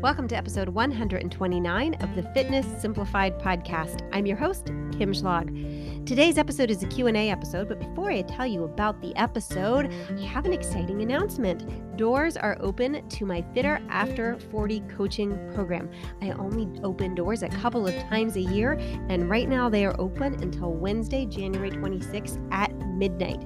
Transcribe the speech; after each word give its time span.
Welcome 0.00 0.28
to 0.28 0.36
episode 0.36 0.68
129 0.68 1.94
of 1.94 2.14
the 2.14 2.22
Fitness 2.32 2.64
Simplified 2.80 3.36
podcast. 3.40 4.08
I'm 4.12 4.26
your 4.26 4.36
host, 4.36 4.66
Kim 4.96 5.12
Schlag. 5.12 6.06
Today's 6.06 6.38
episode 6.38 6.70
is 6.70 6.84
a 6.84 6.86
Q&A 6.86 7.30
episode, 7.30 7.68
but 7.68 7.80
before 7.80 8.12
I 8.12 8.22
tell 8.22 8.46
you 8.46 8.62
about 8.62 9.02
the 9.02 9.12
episode, 9.16 9.92
I 10.16 10.20
have 10.20 10.46
an 10.46 10.52
exciting 10.52 11.02
announcement. 11.02 11.96
Doors 11.96 12.36
are 12.36 12.56
open 12.60 13.08
to 13.08 13.26
my 13.26 13.44
Fitter 13.52 13.80
After 13.88 14.38
40 14.52 14.82
coaching 14.82 15.36
program. 15.52 15.90
I 16.22 16.30
only 16.30 16.80
open 16.84 17.16
doors 17.16 17.42
a 17.42 17.48
couple 17.48 17.84
of 17.84 17.94
times 18.04 18.36
a 18.36 18.40
year, 18.40 18.74
and 19.08 19.28
right 19.28 19.48
now 19.48 19.68
they 19.68 19.84
are 19.84 20.00
open 20.00 20.40
until 20.40 20.74
Wednesday, 20.74 21.26
January 21.26 21.72
26th 21.72 22.40
at 22.52 22.70
midnight. 22.98 23.40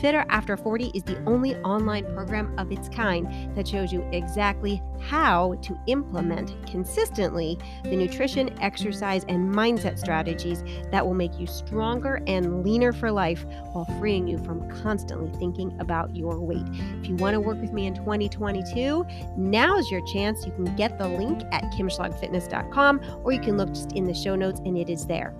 Fitter 0.00 0.24
After 0.28 0.56
40 0.56 0.90
is 0.94 1.02
the 1.04 1.22
only 1.24 1.56
online 1.56 2.04
program 2.14 2.52
of 2.58 2.70
its 2.70 2.88
kind 2.88 3.56
that 3.56 3.66
shows 3.66 3.92
you 3.92 4.06
exactly 4.12 4.82
how 5.00 5.54
to 5.62 5.78
implement 5.86 6.54
consistently 6.66 7.58
the 7.84 7.96
nutrition, 7.96 8.50
exercise, 8.60 9.24
and 9.28 9.54
mindset 9.54 9.98
strategies 9.98 10.62
that 10.90 11.04
will 11.04 11.14
make 11.14 11.38
you 11.38 11.46
stronger 11.46 12.22
and 12.26 12.64
leaner 12.64 12.92
for 12.92 13.10
life 13.10 13.44
while 13.72 13.86
freeing 13.98 14.26
you 14.26 14.38
from 14.38 14.68
constantly 14.82 15.30
thinking 15.38 15.74
about 15.80 16.14
your 16.14 16.40
weight. 16.40 16.66
If 17.00 17.08
you 17.08 17.16
want 17.16 17.34
to 17.34 17.40
work 17.40 17.60
with 17.60 17.72
me 17.72 17.86
in 17.86 17.94
2022, 17.94 19.06
now's 19.36 19.90
your 19.90 20.04
chance. 20.06 20.44
You 20.44 20.52
can 20.52 20.76
get 20.76 20.98
the 20.98 21.08
link 21.08 21.42
at 21.52 21.64
kimschlagfitness.com 21.72 23.20
or 23.24 23.32
you 23.32 23.40
can 23.40 23.56
look 23.56 23.72
just 23.72 23.92
in 23.92 24.04
the 24.04 24.14
show 24.14 24.36
notes 24.36 24.60
and 24.64 24.76
it 24.76 24.90
is 24.90 25.06
there. 25.06 25.34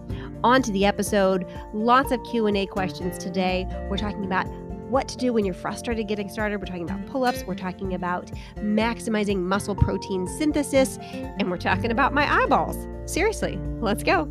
On 0.44 0.62
to 0.62 0.70
the 0.72 0.84
episode. 0.84 1.46
Lots 1.72 2.12
of 2.12 2.22
Q&A 2.24 2.66
questions 2.66 3.18
today. 3.18 3.66
We're 3.90 3.96
talking 3.96 4.24
about 4.24 4.46
what 4.90 5.08
to 5.08 5.16
do 5.16 5.32
when 5.32 5.44
you're 5.44 5.54
frustrated 5.54 6.06
getting 6.08 6.28
started. 6.28 6.58
We're 6.60 6.66
talking 6.66 6.88
about 6.88 7.06
pull 7.06 7.24
ups, 7.24 7.44
we're 7.44 7.54
talking 7.54 7.94
about 7.94 8.30
maximizing 8.56 9.38
muscle 9.38 9.74
protein 9.74 10.26
synthesis, 10.26 10.98
and 11.00 11.50
we're 11.50 11.56
talking 11.56 11.90
about 11.90 12.14
my 12.14 12.42
eyeballs. 12.42 12.76
Seriously, 13.10 13.58
let's 13.80 14.02
go. 14.02 14.26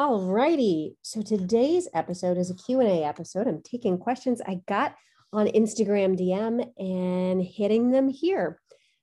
Alrighty, 0.00 0.94
so 1.02 1.20
today's 1.20 1.86
episode 1.92 2.38
is 2.38 2.50
a 2.50 2.54
Q&A 2.54 3.04
episode. 3.04 3.46
I'm 3.46 3.60
taking 3.60 3.98
questions 3.98 4.40
I 4.46 4.60
got 4.66 4.94
on 5.30 5.46
Instagram 5.48 6.18
DM 6.18 6.64
and 6.78 7.42
hitting 7.42 7.90
them 7.90 8.08
here. 8.08 8.58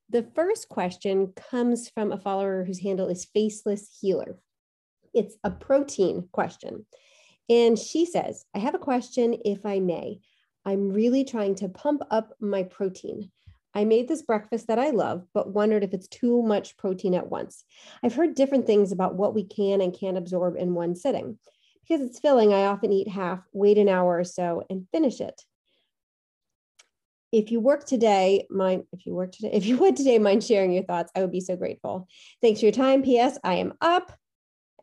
The 0.09 0.23
first 0.35 0.69
question 0.69 1.33
comes 1.35 1.89
from 1.89 2.13
a 2.13 2.17
follower 2.17 2.63
whose 2.63 2.79
handle 2.79 3.09
is 3.09 3.25
Faceless 3.25 3.97
Healer. 3.99 4.39
It's 5.13 5.35
a 5.43 5.51
protein 5.51 6.29
question. 6.31 6.85
And 7.49 7.77
she 7.77 8.05
says, 8.05 8.45
I 8.55 8.59
have 8.59 8.73
a 8.73 8.79
question, 8.79 9.35
if 9.43 9.65
I 9.65 9.79
may. 9.79 10.21
I'm 10.65 10.93
really 10.93 11.25
trying 11.25 11.55
to 11.55 11.67
pump 11.67 12.03
up 12.09 12.33
my 12.39 12.63
protein. 12.63 13.31
I 13.73 13.83
made 13.83 14.07
this 14.07 14.21
breakfast 14.21 14.67
that 14.67 14.79
I 14.79 14.91
love, 14.91 15.25
but 15.33 15.53
wondered 15.53 15.83
if 15.83 15.93
it's 15.93 16.07
too 16.07 16.41
much 16.41 16.77
protein 16.77 17.13
at 17.13 17.29
once. 17.29 17.65
I've 18.01 18.15
heard 18.15 18.33
different 18.33 18.65
things 18.65 18.93
about 18.93 19.15
what 19.15 19.35
we 19.35 19.43
can 19.43 19.81
and 19.81 19.93
can't 19.93 20.17
absorb 20.17 20.55
in 20.55 20.73
one 20.73 20.95
sitting. 20.95 21.37
Because 21.81 22.01
it's 22.01 22.19
filling, 22.19 22.53
I 22.53 22.65
often 22.65 22.93
eat 22.93 23.09
half, 23.09 23.39
wait 23.51 23.77
an 23.77 23.89
hour 23.89 24.17
or 24.17 24.23
so, 24.23 24.63
and 24.69 24.87
finish 24.93 25.19
it 25.19 25.41
if 27.31 27.51
you 27.51 27.59
work 27.59 27.85
today, 27.85 28.47
mind 28.49 28.83
if 28.91 29.05
you 29.05 29.13
work 29.13 29.31
today, 29.31 29.51
if 29.53 29.65
you 29.65 29.77
would 29.77 29.95
today 29.95 30.19
mind 30.19 30.43
sharing 30.43 30.71
your 30.71 30.83
thoughts, 30.83 31.11
I 31.15 31.21
would 31.21 31.31
be 31.31 31.41
so 31.41 31.55
grateful. 31.55 32.07
Thanks 32.41 32.59
for 32.59 32.65
your 32.65 32.73
time. 32.73 33.03
P.S. 33.03 33.37
I 33.43 33.55
am 33.55 33.73
up 33.81 34.11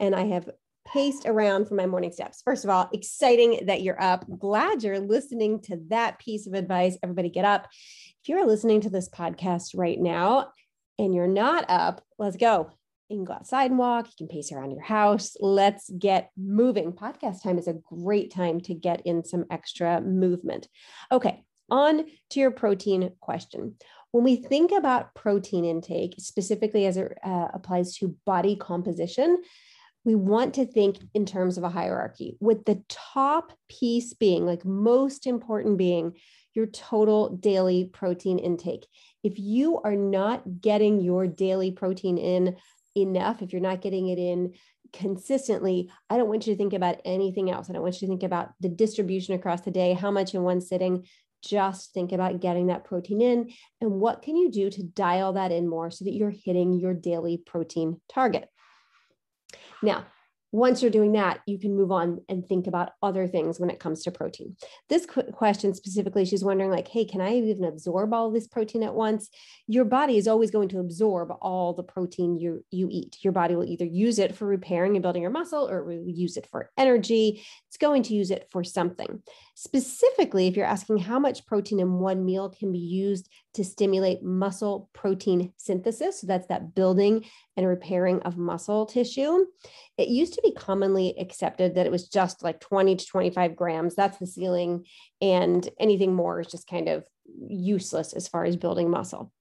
and 0.00 0.14
I 0.14 0.26
have 0.26 0.48
paced 0.86 1.26
around 1.26 1.66
for 1.66 1.74
my 1.74 1.86
morning 1.86 2.12
steps. 2.12 2.42
First 2.44 2.64
of 2.64 2.70
all, 2.70 2.90
exciting 2.92 3.66
that 3.66 3.82
you're 3.82 4.00
up. 4.00 4.24
Glad 4.38 4.82
you're 4.82 5.00
listening 5.00 5.60
to 5.62 5.80
that 5.88 6.18
piece 6.18 6.46
of 6.46 6.54
advice. 6.54 6.98
Everybody 7.02 7.30
get 7.30 7.44
up. 7.44 7.68
If 8.22 8.28
you're 8.28 8.46
listening 8.46 8.82
to 8.82 8.90
this 8.90 9.08
podcast 9.08 9.70
right 9.74 9.98
now 9.98 10.50
and 10.98 11.14
you're 11.14 11.26
not 11.26 11.64
up, 11.68 12.02
let's 12.18 12.36
go. 12.36 12.70
You 13.08 13.18
can 13.18 13.24
go 13.24 13.34
outside 13.34 13.70
and 13.70 13.78
walk. 13.78 14.06
You 14.06 14.26
can 14.26 14.34
pace 14.34 14.50
around 14.52 14.72
your 14.72 14.82
house. 14.82 15.36
Let's 15.40 15.90
get 15.90 16.30
moving. 16.36 16.92
Podcast 16.92 17.42
time 17.42 17.58
is 17.58 17.68
a 17.68 17.74
great 17.74 18.32
time 18.32 18.60
to 18.62 18.74
get 18.74 19.02
in 19.06 19.24
some 19.24 19.44
extra 19.50 20.00
movement. 20.00 20.68
Okay, 21.12 21.44
on 21.70 22.04
to 22.30 22.40
your 22.40 22.50
protein 22.50 23.12
question. 23.20 23.74
When 24.12 24.24
we 24.24 24.36
think 24.36 24.70
about 24.72 25.14
protein 25.14 25.64
intake, 25.64 26.14
specifically 26.18 26.86
as 26.86 26.96
it 26.96 27.18
uh, 27.24 27.48
applies 27.52 27.96
to 27.96 28.16
body 28.24 28.56
composition, 28.56 29.42
we 30.04 30.14
want 30.14 30.54
to 30.54 30.66
think 30.66 30.98
in 31.14 31.24
terms 31.26 31.56
of 31.58 31.64
a 31.64 31.70
hierarchy, 31.70 32.36
with 32.38 32.64
the 32.64 32.82
top 32.88 33.52
piece 33.68 34.12
being, 34.12 34.44
like 34.44 34.64
most 34.64 35.26
important 35.26 35.78
being, 35.78 36.12
your 36.52 36.66
total 36.66 37.30
daily 37.30 37.86
protein 37.86 38.38
intake. 38.38 38.86
If 39.22 39.38
you 39.38 39.80
are 39.82 39.96
not 39.96 40.60
getting 40.60 41.00
your 41.00 41.26
daily 41.26 41.72
protein 41.72 42.18
in 42.18 42.56
enough, 42.94 43.42
if 43.42 43.52
you're 43.52 43.62
not 43.62 43.80
getting 43.80 44.08
it 44.08 44.18
in 44.18 44.54
consistently, 44.92 45.90
I 46.08 46.16
don't 46.16 46.28
want 46.28 46.46
you 46.46 46.52
to 46.52 46.56
think 46.56 46.72
about 46.72 47.00
anything 47.04 47.50
else. 47.50 47.68
I 47.68 47.72
don't 47.72 47.82
want 47.82 48.00
you 48.00 48.06
to 48.06 48.12
think 48.12 48.22
about 48.22 48.50
the 48.60 48.68
distribution 48.68 49.34
across 49.34 49.62
the 49.62 49.72
day, 49.72 49.94
how 49.94 50.12
much 50.12 50.34
in 50.34 50.42
one 50.42 50.60
sitting 50.60 51.06
just 51.46 51.92
think 51.92 52.12
about 52.12 52.40
getting 52.40 52.68
that 52.68 52.84
protein 52.84 53.20
in 53.20 53.50
and 53.80 53.90
what 53.90 54.22
can 54.22 54.36
you 54.36 54.50
do 54.50 54.70
to 54.70 54.82
dial 54.82 55.34
that 55.34 55.52
in 55.52 55.68
more 55.68 55.90
so 55.90 56.04
that 56.04 56.14
you're 56.14 56.30
hitting 56.30 56.74
your 56.74 56.94
daily 56.94 57.36
protein 57.36 58.00
target. 58.08 58.48
Now, 59.82 60.06
once 60.54 60.80
you're 60.80 60.90
doing 60.90 61.10
that, 61.10 61.40
you 61.46 61.58
can 61.58 61.74
move 61.74 61.90
on 61.90 62.20
and 62.28 62.46
think 62.46 62.68
about 62.68 62.92
other 63.02 63.26
things 63.26 63.58
when 63.58 63.70
it 63.70 63.80
comes 63.80 64.04
to 64.04 64.10
protein. 64.12 64.54
This 64.88 65.04
question 65.04 65.74
specifically, 65.74 66.24
she's 66.24 66.44
wondering, 66.44 66.70
like, 66.70 66.86
hey, 66.86 67.04
can 67.04 67.20
I 67.20 67.34
even 67.34 67.64
absorb 67.64 68.14
all 68.14 68.30
this 68.30 68.46
protein 68.46 68.84
at 68.84 68.94
once? 68.94 69.30
Your 69.66 69.84
body 69.84 70.16
is 70.16 70.28
always 70.28 70.52
going 70.52 70.68
to 70.68 70.78
absorb 70.78 71.32
all 71.42 71.72
the 71.72 71.82
protein 71.82 72.38
you, 72.38 72.64
you 72.70 72.88
eat. 72.88 73.16
Your 73.22 73.32
body 73.32 73.56
will 73.56 73.64
either 73.64 73.84
use 73.84 74.20
it 74.20 74.36
for 74.36 74.46
repairing 74.46 74.94
and 74.94 75.02
building 75.02 75.22
your 75.22 75.32
muscle 75.32 75.68
or 75.68 75.78
it 75.78 75.86
will 75.86 76.08
use 76.08 76.36
it 76.36 76.46
for 76.48 76.70
energy. 76.78 77.44
It's 77.66 77.76
going 77.76 78.04
to 78.04 78.14
use 78.14 78.30
it 78.30 78.46
for 78.52 78.62
something. 78.62 79.24
Specifically, 79.56 80.46
if 80.46 80.56
you're 80.56 80.66
asking 80.66 80.98
how 80.98 81.18
much 81.18 81.46
protein 81.46 81.80
in 81.80 81.94
one 81.94 82.24
meal 82.24 82.48
can 82.48 82.70
be 82.70 82.78
used 82.78 83.28
to 83.54 83.64
stimulate 83.64 84.22
muscle 84.22 84.90
protein 84.92 85.52
synthesis, 85.56 86.20
so 86.20 86.26
that's 86.26 86.46
that 86.48 86.74
building 86.74 87.24
and 87.56 87.66
repairing 87.66 88.20
of 88.22 88.36
muscle 88.36 88.86
tissue. 88.86 89.46
It 89.96 90.08
used 90.08 90.34
to 90.34 90.42
be 90.42 90.52
commonly 90.52 91.14
accepted 91.18 91.74
that 91.74 91.86
it 91.86 91.92
was 91.92 92.08
just 92.08 92.42
like 92.42 92.60
20 92.60 92.96
to 92.96 93.06
25 93.06 93.56
grams. 93.56 93.94
That's 93.94 94.18
the 94.18 94.26
ceiling. 94.26 94.84
And 95.20 95.68
anything 95.78 96.14
more 96.14 96.40
is 96.40 96.48
just 96.48 96.68
kind 96.68 96.88
of 96.88 97.04
useless 97.48 98.12
as 98.12 98.28
far 98.28 98.44
as 98.44 98.56
building 98.56 98.90
muscle. 98.90 99.32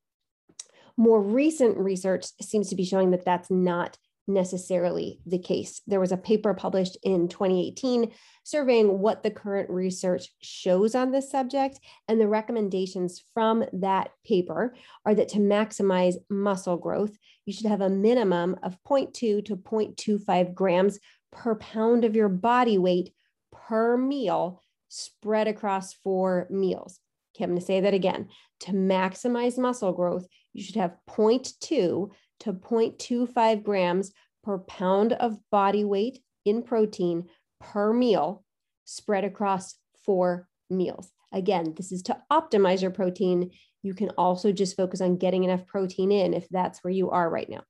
More 0.95 1.21
recent 1.21 1.77
research 1.77 2.25
seems 2.41 2.69
to 2.69 2.75
be 2.75 2.85
showing 2.85 3.11
that 3.11 3.25
that's 3.25 3.49
not 3.49 3.97
necessarily 4.27 5.19
the 5.25 5.39
case. 5.39 5.81
There 5.87 5.99
was 5.99 6.11
a 6.11 6.17
paper 6.17 6.53
published 6.53 6.97
in 7.03 7.27
2018 7.27 8.11
surveying 8.43 8.99
what 8.99 9.23
the 9.23 9.31
current 9.31 9.69
research 9.69 10.27
shows 10.41 10.95
on 10.95 11.11
this 11.11 11.31
subject. 11.31 11.79
And 12.07 12.19
the 12.19 12.27
recommendations 12.27 13.23
from 13.33 13.63
that 13.73 14.11
paper 14.25 14.75
are 15.05 15.15
that 15.15 15.29
to 15.29 15.39
maximize 15.39 16.15
muscle 16.29 16.77
growth, 16.77 17.17
you 17.45 17.53
should 17.53 17.67
have 17.67 17.81
a 17.81 17.89
minimum 17.89 18.57
of 18.63 18.77
0.2 18.87 19.13
to 19.13 19.41
0.25 19.41 20.53
grams 20.53 20.99
per 21.31 21.55
pound 21.55 22.05
of 22.05 22.15
your 22.15 22.29
body 22.29 22.77
weight 22.77 23.13
per 23.51 23.97
meal 23.97 24.61
spread 24.89 25.47
across 25.47 25.93
four 25.93 26.47
meals. 26.49 26.99
Okay, 27.35 27.45
I'm 27.45 27.51
going 27.51 27.59
to 27.59 27.65
say 27.65 27.81
that 27.81 27.95
again. 27.95 28.29
To 28.61 28.71
maximize 28.71 29.57
muscle 29.57 29.91
growth, 29.91 30.27
you 30.53 30.63
should 30.63 30.75
have 30.75 30.95
0.2 31.09 32.11
to 32.41 32.53
0.25 32.53 33.63
grams 33.63 34.11
per 34.43 34.59
pound 34.59 35.13
of 35.13 35.37
body 35.51 35.83
weight 35.83 36.19
in 36.45 36.63
protein 36.63 37.27
per 37.59 37.93
meal 37.93 38.43
spread 38.85 39.23
across 39.23 39.75
four 40.05 40.47
meals. 40.69 41.11
Again, 41.31 41.73
this 41.75 41.91
is 41.91 42.03
to 42.03 42.17
optimize 42.31 42.81
your 42.81 42.91
protein. 42.91 43.51
You 43.81 43.93
can 43.93 44.09
also 44.11 44.51
just 44.51 44.77
focus 44.77 45.01
on 45.01 45.17
getting 45.17 45.43
enough 45.43 45.65
protein 45.65 46.11
in 46.11 46.33
if 46.33 46.47
that's 46.49 46.83
where 46.83 46.93
you 46.93 47.09
are 47.09 47.29
right 47.29 47.49
now. 47.49 47.63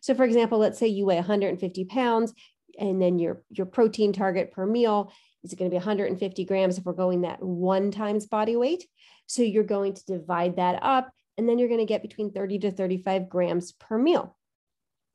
So, 0.00 0.14
for 0.14 0.24
example, 0.24 0.58
let's 0.58 0.78
say 0.78 0.86
you 0.86 1.06
weigh 1.06 1.16
150 1.16 1.84
pounds 1.84 2.32
and 2.78 3.00
then 3.00 3.18
your, 3.18 3.42
your 3.50 3.66
protein 3.66 4.12
target 4.12 4.52
per 4.52 4.64
meal 4.64 5.12
is 5.42 5.54
going 5.54 5.70
to 5.70 5.74
be 5.74 5.78
150 5.78 6.44
grams 6.44 6.78
if 6.78 6.84
we're 6.84 6.92
going 6.92 7.22
that 7.22 7.42
one 7.42 7.90
times 7.90 8.26
body 8.26 8.56
weight. 8.56 8.84
So, 9.26 9.42
you're 9.42 9.64
going 9.64 9.94
to 9.94 10.04
divide 10.06 10.56
that 10.56 10.82
up 10.82 11.12
and 11.38 11.48
then 11.48 11.58
you're 11.58 11.68
going 11.68 11.80
to 11.80 11.86
get 11.86 12.02
between 12.02 12.32
30 12.32 12.58
to 12.60 12.70
35 12.70 13.28
grams 13.28 13.72
per 13.72 13.98
meal. 13.98 14.36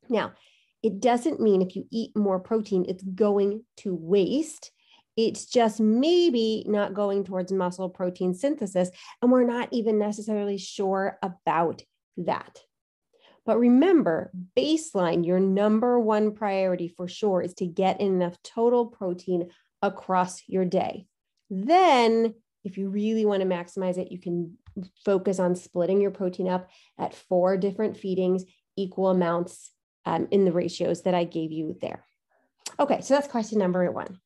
Now, 0.10 0.34
it 0.84 1.00
doesn't 1.00 1.40
mean 1.40 1.62
if 1.62 1.76
you 1.76 1.86
eat 1.92 2.16
more 2.16 2.40
protein, 2.40 2.86
it's 2.88 3.04
going 3.04 3.64
to 3.78 3.96
waste. 3.96 4.72
It's 5.18 5.46
just 5.46 5.80
maybe 5.80 6.64
not 6.68 6.94
going 6.94 7.24
towards 7.24 7.52
muscle 7.52 7.90
protein 7.90 8.34
synthesis. 8.34 8.90
And 9.22 9.32
we're 9.32 9.46
not 9.46 9.70
even 9.72 9.98
necessarily 9.98 10.58
sure 10.58 11.18
about 11.22 11.82
that. 12.18 12.60
But 13.46 13.60
remember, 13.60 14.32
baseline, 14.58 15.26
your 15.26 15.40
number 15.40 16.00
one 16.00 16.34
priority 16.34 16.88
for 16.88 17.08
sure 17.08 17.42
is 17.42 17.54
to 17.56 17.66
get 17.66 18.02
enough 18.02 18.42
total 18.44 18.88
protein 18.88 19.50
across 19.82 20.42
your 20.48 20.66
day. 20.66 21.06
Then 21.50 22.34
if 22.64 22.78
you 22.78 22.90
really 22.90 23.26
want 23.26 23.42
to 23.42 23.48
maximize 23.48 23.98
it, 23.98 24.12
you 24.12 24.20
can 24.20 24.58
focus 25.04 25.40
on 25.40 25.56
splitting 25.56 26.02
your 26.02 26.12
protein 26.12 26.48
up 26.48 26.70
at 26.98 27.14
four 27.14 27.58
different 27.58 27.98
feedings, 27.98 28.44
equal 28.76 29.10
amounts 29.10 29.72
um, 30.06 30.28
in 30.32 30.46
the 30.46 30.52
ratios 30.52 31.04
that 31.04 31.14
I 31.14 31.24
gave 31.24 31.52
you 31.52 31.78
there. 31.82 32.06
Okay, 32.80 33.02
so 33.02 33.14
that's 33.14 33.28
question 33.28 33.60
number 33.60 33.90
one. 33.92 34.20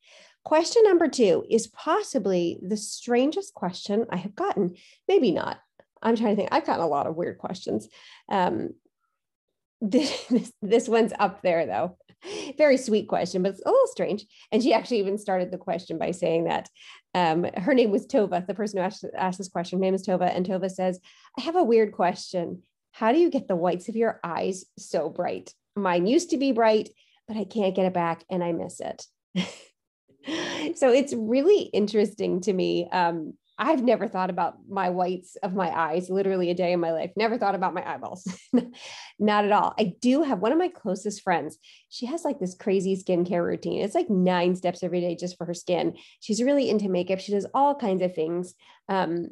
Question 0.44 0.84
number 0.86 1.08
two 1.08 1.46
is 1.50 1.68
possibly 1.68 2.60
the 2.62 2.78
strangest 2.78 3.54
question 3.54 4.06
I 4.10 4.18
have 4.18 4.36
gotten. 4.36 4.76
Maybe 5.08 5.32
not. 5.32 5.60
I'm 6.02 6.16
trying 6.16 6.36
to 6.36 6.36
think. 6.36 6.50
I've 6.52 6.66
gotten 6.66 6.84
a 6.84 6.88
lot 6.88 7.08
of 7.08 7.16
weird 7.16 7.38
questions. 7.38 7.88
Um, 8.30 8.72
this, 9.82 10.26
this, 10.26 10.52
this 10.62 10.90
one's 10.90 11.14
up 11.18 11.42
there 11.42 11.66
though. 11.66 11.98
Very 12.58 12.78
sweet 12.78 13.08
question, 13.08 13.42
but 13.42 13.52
it's 13.52 13.62
a 13.66 13.70
little 13.70 13.88
strange. 13.88 14.26
And 14.52 14.62
she 14.62 14.74
actually 14.74 15.00
even 15.00 15.18
started 15.18 15.52
the 15.52 15.58
question 15.58 15.98
by 15.98 16.12
saying 16.12 16.46
that 16.46 16.70
um, 17.14 17.46
her 17.58 17.74
name 17.74 17.92
was 17.92 18.06
Tova, 18.06 18.46
the 18.46 18.54
person 18.54 18.80
who 18.80 18.86
asked, 18.86 19.06
asked 19.18 19.38
this 19.38 19.50
question. 19.50 19.80
Her 19.80 19.82
name 19.82 19.96
is 19.96 20.06
Tova. 20.06 20.34
And 20.36 20.46
Tova 20.46 20.70
says, 20.70 21.00
I 21.38 21.42
have 21.42 21.56
a 21.56 21.64
weird 21.64 21.92
question. 21.92 22.64
How 22.92 23.12
do 23.12 23.20
you 23.20 23.30
get 23.30 23.48
the 23.48 23.56
whites 23.56 23.90
of 23.90 23.96
your 23.96 24.20
eyes 24.24 24.66
so 24.78 25.10
bright? 25.10 25.54
Mine 25.76 26.08
used 26.08 26.32
to 26.32 26.38
be 26.38 26.52
bright, 26.52 26.90
but 27.28 27.38
I 27.38 27.46
can't 27.46 27.76
get 27.76 27.86
it 27.86 27.94
back 27.94 28.26
and 28.30 28.44
I 28.44 28.52
miss 28.52 28.80
it. 28.80 29.06
so 30.76 30.92
it's 30.92 31.14
really 31.14 31.62
interesting 31.62 32.42
to 32.42 32.54
me. 32.54 32.90
Um, 32.92 33.34
I've 33.62 33.84
never 33.84 34.08
thought 34.08 34.30
about 34.30 34.58
my 34.70 34.90
whites 34.90 35.36
of 35.44 35.54
my 35.54 35.70
eyes 35.70 36.10
literally 36.10 36.50
a 36.50 36.56
day 36.56 36.72
in 36.72 36.80
my 36.80 36.94
life. 36.94 37.12
Never 37.18 37.38
thought 37.38 37.56
about 37.56 37.74
my 37.74 37.88
eyeballs. 37.88 38.26
Not 39.20 39.44
at 39.44 39.52
all. 39.52 39.74
I 39.78 39.96
do 40.00 40.24
have 40.24 40.40
one 40.40 40.54
of 40.54 40.58
my 40.58 40.70
closest 40.70 41.22
friends. 41.22 41.58
She 41.90 42.06
has 42.06 42.24
like 42.24 42.40
this 42.40 42.56
crazy 42.56 42.96
skincare 42.96 43.46
routine. 43.46 43.82
It's 43.82 43.96
like 43.96 44.10
nine 44.10 44.56
steps 44.56 44.82
every 44.82 45.02
day 45.02 45.18
just 45.18 45.38
for 45.38 45.46
her 45.46 45.54
skin. 45.54 45.98
She's 46.22 46.42
really 46.42 46.70
into 46.70 46.88
makeup. 46.88 47.20
She 47.20 47.34
does 47.34 47.46
all 47.54 47.76
kinds 47.76 48.02
of 48.02 48.16
things. 48.16 48.56
Um, 48.88 49.28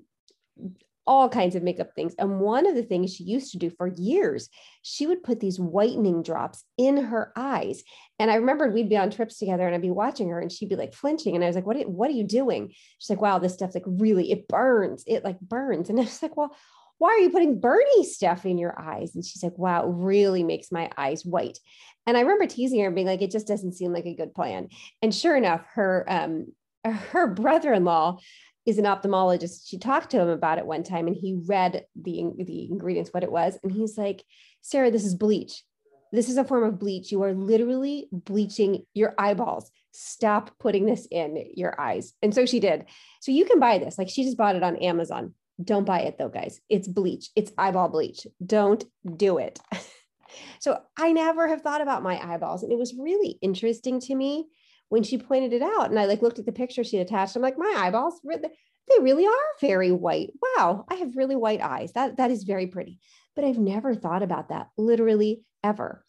all 1.07 1.30
kinds 1.30 1.56
of 1.56 1.63
makeup 1.63 1.95
things. 1.95 2.13
And 2.19 2.39
one 2.39 2.68
of 2.68 2.75
the 2.75 2.83
things 2.83 3.13
she 3.13 3.24
used 3.24 3.51
to 3.54 3.57
do 3.57 3.69
for 3.69 3.88
years, 3.88 4.50
she 4.81 5.07
would 5.07 5.24
put 5.24 5.39
these 5.39 5.59
whitening 5.59 6.21
drops 6.21 6.63
in 6.77 6.98
her 6.98 7.31
eyes. 7.36 7.83
And 8.19 8.30
I 8.30 8.36
remembered 8.36 8.74
we'd 8.74 8.89
be 8.89 8.98
on 8.98 9.09
trips 9.09 9.39
together 9.39 9.65
and 9.65 9.74
I'd 9.74 9.81
be 9.81 9.89
watching 9.89 10.30
her 10.30 10.39
and 10.39 10.51
she'd 10.51 10.69
be 10.69 10.75
like 10.75 10.94
flinching. 10.94 11.36
And 11.36 11.44
I 11.44 11.48
was 11.48 11.56
like, 11.56 11.65
what, 11.65 11.77
what 11.89 12.09
are 12.09 12.13
you 12.13 12.25
doing? 12.25 12.74
She's 13.00 13.09
like, 13.09 13.21
wow, 13.21 13.39
this 13.39 13.54
stuff's 13.54 13.75
like 13.75 13.86
really, 13.88 14.31
it 14.31 14.48
burns. 14.48 15.04
It 15.07 15.24
like 15.24 15.39
burns. 15.39 15.89
And 15.89 16.00
I 16.00 16.04
was 16.04 16.21
like, 16.21 16.36
well, 16.36 16.56
why 17.00 17.09
are 17.09 17.19
you 17.19 17.30
putting 17.30 17.59
Bernie 17.59 18.04
stuff 18.04 18.45
in 18.45 18.57
your 18.57 18.80
eyes? 18.80 19.15
And 19.15 19.24
she's 19.24 19.44
like, 19.44 19.57
wow, 19.57 19.83
it 19.83 19.94
really 19.94 20.44
makes 20.44 20.71
my 20.71 20.89
eyes 20.98 21.24
white. 21.24 21.59
And 22.06 22.18
I 22.18 22.21
remember 22.21 22.48
teasing 22.48 22.80
her 22.80 22.88
and 22.88 22.95
being 22.95 23.07
like, 23.07 23.21
it 23.21 23.31
just 23.31 23.48
doesn't 23.48 23.74
seem 23.74 23.94
like 23.94 24.06
a 24.06 24.15
good 24.15 24.33
plan. 24.33 24.69
And 25.01 25.13
sure 25.13 25.36
enough, 25.36 25.63
her, 25.74 26.06
um, 26.07 26.48
her 26.86 27.27
brother-in-law 27.27 28.18
is 28.67 28.77
an 28.77 28.83
ophthalmologist. 28.83 29.61
She 29.65 29.79
talked 29.79 30.11
to 30.11 30.19
him 30.19 30.27
about 30.27 30.57
it 30.57 30.65
one 30.65 30.83
time 30.83 31.07
and 31.07 31.15
he 31.15 31.39
read 31.45 31.85
the, 31.95 32.31
the 32.37 32.69
ingredients, 32.69 33.11
what 33.13 33.23
it 33.23 33.31
was. 33.31 33.57
And 33.63 33.71
he's 33.71 33.97
like, 33.97 34.23
Sarah, 34.61 34.91
this 34.91 35.05
is 35.05 35.15
bleach. 35.15 35.63
This 36.11 36.27
is 36.27 36.37
a 36.37 36.43
form 36.43 36.63
of 36.63 36.77
bleach. 36.77 37.09
You 37.09 37.23
are 37.23 37.33
literally 37.33 38.09
bleaching 38.11 38.83
your 38.93 39.15
eyeballs. 39.17 39.71
Stop 39.93 40.51
putting 40.59 40.85
this 40.85 41.07
in 41.09 41.51
your 41.55 41.79
eyes. 41.79 42.13
And 42.21 42.35
so 42.35 42.45
she 42.45 42.59
did. 42.59 42.85
So 43.21 43.31
you 43.31 43.45
can 43.45 43.59
buy 43.59 43.77
this. 43.77 43.97
Like 43.97 44.09
she 44.09 44.25
just 44.25 44.37
bought 44.37 44.57
it 44.57 44.63
on 44.63 44.75
Amazon. 44.77 45.33
Don't 45.63 45.85
buy 45.85 46.01
it 46.01 46.17
though, 46.17 46.29
guys. 46.29 46.59
It's 46.69 46.89
bleach. 46.89 47.29
It's 47.37 47.53
eyeball 47.57 47.87
bleach. 47.87 48.27
Don't 48.45 48.83
do 49.15 49.37
it. 49.37 49.59
so 50.59 50.77
I 50.97 51.13
never 51.13 51.47
have 51.47 51.61
thought 51.61 51.81
about 51.81 52.03
my 52.03 52.19
eyeballs. 52.21 52.63
And 52.63 52.71
it 52.73 52.77
was 52.77 52.93
really 52.93 53.39
interesting 53.41 54.01
to 54.01 54.15
me 54.15 54.47
when 54.89 55.03
she 55.03 55.17
pointed 55.17 55.53
it 55.53 55.61
out 55.61 55.89
and 55.89 55.99
I 55.99 56.05
like 56.05 56.21
looked 56.21 56.39
at 56.39 56.45
the 56.45 56.51
picture 56.51 56.83
she 56.83 56.97
attached, 56.97 57.35
I'm 57.35 57.41
like, 57.41 57.57
my 57.57 57.73
eyeballs, 57.77 58.19
they 58.23 59.01
really 59.01 59.25
are 59.25 59.33
very 59.59 59.91
white. 59.91 60.31
Wow, 60.41 60.85
I 60.89 60.95
have 60.95 61.17
really 61.17 61.35
white 61.35 61.61
eyes. 61.61 61.91
That 61.93 62.17
that 62.17 62.31
is 62.31 62.43
very 62.43 62.67
pretty. 62.67 62.99
But 63.35 63.45
I've 63.45 63.59
never 63.59 63.93
thought 63.93 64.23
about 64.23 64.49
that 64.49 64.69
literally 64.77 65.43
ever. 65.63 66.03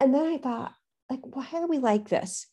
And 0.00 0.14
then 0.14 0.26
I 0.26 0.38
thought, 0.38 0.72
like, 1.10 1.20
why 1.22 1.46
are 1.52 1.68
we 1.68 1.78
like 1.78 2.08
this? 2.08 2.46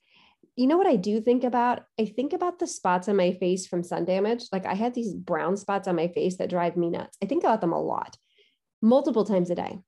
You 0.55 0.67
know 0.67 0.77
what 0.77 0.87
I 0.87 0.97
do 0.97 1.21
think 1.21 1.45
about? 1.45 1.83
I 1.97 2.05
think 2.05 2.33
about 2.33 2.59
the 2.59 2.67
spots 2.67 3.07
on 3.07 3.15
my 3.15 3.31
face 3.31 3.65
from 3.65 3.81
sun 3.81 4.03
damage. 4.03 4.43
Like 4.51 4.65
I 4.65 4.73
have 4.73 4.93
these 4.93 5.13
brown 5.13 5.55
spots 5.55 5.87
on 5.87 5.95
my 5.95 6.09
face 6.09 6.37
that 6.37 6.49
drive 6.49 6.75
me 6.75 6.89
nuts. 6.89 7.17
I 7.23 7.27
think 7.27 7.43
about 7.43 7.61
them 7.61 7.71
a 7.71 7.81
lot, 7.81 8.17
multiple 8.81 9.23
times 9.23 9.49
a 9.49 9.55
day. 9.55 9.79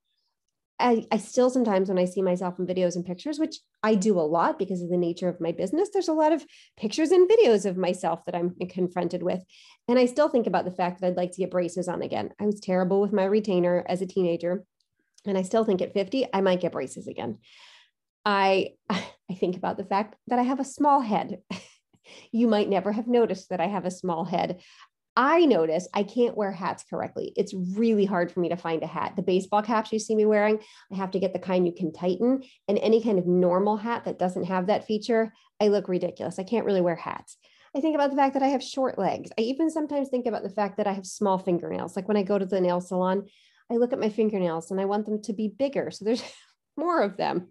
I, 0.82 1.06
I 1.12 1.18
still 1.18 1.50
sometimes 1.50 1.90
when 1.90 2.00
I 2.00 2.06
see 2.06 2.22
myself 2.22 2.60
in 2.60 2.68
videos 2.68 2.96
and 2.96 3.06
pictures, 3.06 3.40
which 3.40 3.58
I 3.84 3.96
do 3.96 4.20
a 4.20 4.22
lot 4.22 4.60
because 4.60 4.82
of 4.82 4.90
the 4.90 4.98
nature 4.98 5.30
of 5.30 5.40
my 5.40 5.52
business, 5.52 5.90
there's 5.94 6.08
a 6.08 6.14
lot 6.14 6.32
of 6.32 6.46
pictures 6.78 7.12
and 7.12 7.30
videos 7.30 7.66
of 7.66 7.78
myself 7.78 8.26
that 8.26 8.36
I'm 8.36 8.56
confronted 8.70 9.24
with. 9.24 9.44
And 9.88 10.00
I 10.00 10.06
still 10.06 10.30
think 10.30 10.48
about 10.48 10.66
the 10.66 10.72
fact 10.72 11.02
that 11.02 11.08
I'd 11.08 11.18
like 11.18 11.32
to 11.32 11.38
get 11.38 11.52
braces 11.52 11.88
on 11.88 12.02
again. 12.02 12.32
I 12.40 12.46
was 12.46 12.60
terrible 12.60 13.02
with 13.02 13.14
my 13.14 13.26
retainer 13.26 13.86
as 13.88 14.02
a 14.02 14.08
teenager. 14.08 14.66
And 15.26 15.38
I 15.38 15.44
still 15.44 15.64
think 15.64 15.82
at 15.82 15.94
50, 15.94 16.28
I 16.34 16.42
might 16.42 16.62
get 16.62 16.72
braces 16.72 17.08
again. 17.08 17.38
I 18.26 18.72
I 18.90 19.34
think 19.34 19.56
about 19.56 19.78
the 19.78 19.86
fact 19.86 20.16
that 20.28 20.40
I 20.40 20.44
have 20.44 20.60
a 20.60 20.66
small 20.66 21.00
head. 21.00 21.38
you 22.32 22.48
might 22.48 22.70
never 22.70 22.92
have 22.92 23.08
noticed 23.08 23.50
that 23.50 23.62
I 23.62 23.68
have 23.68 23.86
a 23.86 23.92
small 23.92 24.26
head. 24.26 24.62
I 25.16 25.46
notice 25.46 25.88
I 25.94 26.04
can't 26.04 26.38
wear 26.38 26.52
hats 26.52 26.86
correctly. 26.90 27.34
It's 27.36 27.54
really 27.54 28.06
hard 28.06 28.32
for 28.32 28.40
me 28.40 28.50
to 28.50 28.56
find 28.56 28.82
a 28.82 28.88
hat. 28.88 29.14
The 29.16 29.22
baseball 29.22 29.62
caps 29.62 29.92
you 29.92 30.00
see 30.00 30.16
me 30.16 30.26
wearing, 30.26 30.60
I 30.92 30.96
have 30.96 31.12
to 31.12 31.20
get 31.20 31.34
the 31.34 31.40
kind 31.40 31.66
you 31.66 31.74
can 31.74 31.92
tighten. 31.92 32.44
And 32.68 32.78
any 32.78 33.04
kind 33.04 33.20
of 33.20 33.28
normal 33.28 33.78
hat 33.78 34.06
that 34.06 34.20
doesn't 34.20 34.46
have 34.46 34.68
that 34.68 34.86
feature, 34.86 35.34
I 35.60 35.68
look 35.68 35.90
ridiculous. 35.90 36.40
I 36.40 36.44
can't 36.44 36.66
really 36.66 36.82
wear 36.82 36.96
hats. 36.96 37.38
I 37.76 37.82
think 37.82 37.96
about 37.96 38.10
the 38.10 38.18
fact 38.18 38.34
that 38.34 38.44
I 38.44 38.48
have 38.48 38.64
short 38.64 38.98
legs. 38.98 39.32
I 39.38 39.42
even 39.42 39.70
sometimes 39.70 40.10
think 40.10 40.26
about 40.28 40.44
the 40.44 40.50
fact 40.50 40.78
that 40.78 40.88
I 40.88 40.94
have 40.94 41.06
small 41.06 41.38
fingernails. 41.38 41.96
Like 41.96 42.08
when 42.08 42.18
I 42.18 42.24
go 42.24 42.38
to 42.38 42.46
the 42.46 42.62
nail 42.62 42.82
salon, 42.82 43.28
I 43.70 43.76
look 43.76 43.94
at 43.94 44.00
my 44.00 44.10
fingernails 44.10 44.72
and 44.72 44.80
I 44.80 44.86
want 44.86 45.06
them 45.06 45.22
to 45.24 45.34
be 45.34 45.50
bigger. 45.50 45.92
So 45.92 46.06
there's 46.06 46.24
more 46.78 47.02
of 47.02 47.18
them. 47.18 47.48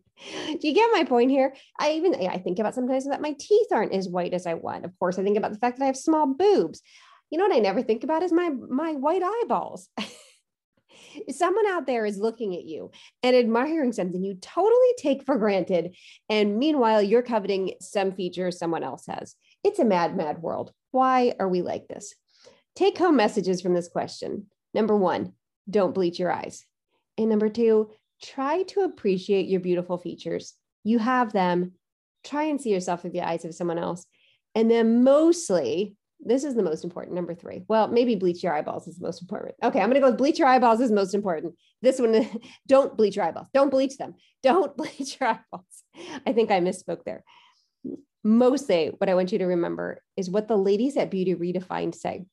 Do 0.60 0.68
you 0.68 0.74
get 0.74 0.90
my 0.92 1.04
point 1.04 1.30
here? 1.30 1.54
I 1.78 1.92
even 1.92 2.14
I 2.14 2.36
think 2.38 2.58
about 2.58 2.74
sometimes 2.74 3.08
that 3.08 3.22
my 3.22 3.34
teeth 3.38 3.68
aren't 3.72 3.94
as 3.94 4.08
white 4.08 4.34
as 4.34 4.46
I 4.46 4.54
want. 4.54 4.84
Of 4.84 4.98
course, 4.98 5.18
I 5.18 5.22
think 5.22 5.38
about 5.38 5.52
the 5.52 5.58
fact 5.58 5.78
that 5.78 5.84
I 5.84 5.86
have 5.86 5.96
small 5.96 6.26
boobs 6.26 6.82
you 7.30 7.38
know 7.38 7.46
what 7.46 7.56
I 7.56 7.60
never 7.60 7.82
think 7.82 8.04
about 8.04 8.22
is 8.22 8.32
my 8.32 8.50
my 8.50 8.92
white 8.92 9.22
eyeballs. 9.22 9.88
someone 11.30 11.66
out 11.66 11.86
there 11.86 12.06
is 12.06 12.18
looking 12.18 12.54
at 12.54 12.64
you 12.64 12.90
and 13.22 13.34
admiring 13.34 13.92
something 13.92 14.22
you 14.22 14.34
totally 14.34 14.94
take 14.98 15.24
for 15.24 15.36
granted 15.38 15.96
and 16.28 16.58
meanwhile 16.58 17.02
you're 17.02 17.22
coveting 17.22 17.72
some 17.80 18.12
feature 18.12 18.50
someone 18.50 18.82
else 18.82 19.04
has. 19.06 19.36
It's 19.64 19.78
a 19.78 19.84
mad 19.84 20.16
mad 20.16 20.42
world. 20.42 20.72
Why 20.90 21.34
are 21.38 21.48
we 21.48 21.62
like 21.62 21.88
this? 21.88 22.14
Take 22.74 22.98
home 22.98 23.16
messages 23.16 23.60
from 23.60 23.74
this 23.74 23.88
question. 23.88 24.46
Number 24.74 24.96
one 24.96 25.32
don't 25.68 25.94
bleach 25.94 26.18
your 26.18 26.32
eyes. 26.32 26.64
And 27.16 27.28
number 27.28 27.48
two 27.48 27.90
try 28.22 28.64
to 28.64 28.80
appreciate 28.80 29.48
your 29.48 29.60
beautiful 29.60 29.98
features. 29.98 30.54
You 30.84 30.98
have 30.98 31.32
them. 31.32 31.72
Try 32.24 32.44
and 32.44 32.60
see 32.60 32.70
yourself 32.70 33.00
through 33.00 33.12
the 33.12 33.26
eyes 33.26 33.44
of 33.44 33.54
someone 33.54 33.78
else. 33.78 34.04
And 34.54 34.70
then 34.70 35.04
mostly 35.04 35.96
this 36.22 36.44
is 36.44 36.54
the 36.54 36.62
most 36.62 36.84
important. 36.84 37.14
Number 37.14 37.34
three. 37.34 37.64
Well, 37.68 37.88
maybe 37.88 38.14
bleach 38.14 38.42
your 38.42 38.54
eyeballs 38.54 38.86
is 38.86 38.98
the 38.98 39.06
most 39.06 39.22
important. 39.22 39.54
Okay, 39.62 39.80
I'm 39.80 39.88
going 39.88 39.94
to 39.94 40.00
go 40.00 40.10
with 40.10 40.18
bleach 40.18 40.38
your 40.38 40.48
eyeballs 40.48 40.80
is 40.80 40.90
most 40.90 41.14
important. 41.14 41.54
This 41.82 41.98
one, 41.98 42.28
don't 42.68 42.96
bleach 42.96 43.16
your 43.16 43.24
eyeballs. 43.24 43.48
Don't 43.54 43.70
bleach 43.70 43.96
them. 43.96 44.14
Don't 44.42 44.74
bleach 44.74 45.20
your 45.20 45.28
eyeballs. 45.28 45.84
I 46.26 46.32
think 46.32 46.50
I 46.50 46.60
misspoke 46.60 47.04
there. 47.04 47.24
Mostly, 48.24 48.90
what 48.96 49.10
I 49.10 49.14
want 49.14 49.32
you 49.32 49.38
to 49.38 49.44
remember 49.44 50.02
is 50.16 50.30
what 50.30 50.48
the 50.48 50.56
ladies 50.56 50.96
at 50.96 51.10
Beauty 51.10 51.34
Redefined 51.34 51.94
say 51.94 52.24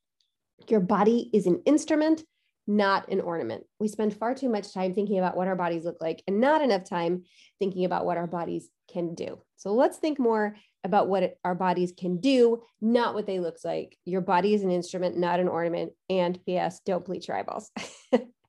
your 0.70 0.80
body 0.80 1.30
is 1.34 1.48
an 1.48 1.62
instrument, 1.66 2.24
not 2.66 3.10
an 3.10 3.20
ornament. 3.20 3.66
We 3.80 3.90
spend 3.90 4.16
far 4.16 4.36
too 4.36 4.48
much 4.48 4.74
time 4.74 4.94
thinking 4.94 5.20
about 5.20 5.36
what 5.36 5.50
our 5.50 5.56
bodies 5.58 5.84
look 5.84 5.98
like 6.00 6.24
and 6.28 6.40
not 6.40 6.62
enough 6.62 6.86
time 6.86 7.24
thinking 7.60 7.84
about 7.84 8.06
what 8.06 8.18
our 8.18 8.28
bodies 8.28 8.70
can 8.92 9.16
do. 9.16 9.42
So 9.56 9.74
let's 9.74 9.98
think 9.98 10.20
more 10.20 10.56
about 10.84 11.08
what 11.08 11.24
it, 11.24 11.40
our 11.44 11.56
bodies 11.56 11.94
can 11.98 12.20
do, 12.20 12.62
not 12.82 13.14
what 13.14 13.26
they 13.26 13.40
look 13.40 13.58
like. 13.64 13.98
Your 14.06 14.22
body 14.22 14.54
is 14.54 14.64
an 14.64 14.72
instrument, 14.72 15.18
not 15.18 15.40
an 15.40 15.48
ornament. 15.48 15.94
And 16.10 16.40
P.S. 16.46 16.82
Don't 16.86 17.06
bleach 17.06 17.28
your 17.28 17.38
eyeballs. 17.38 17.72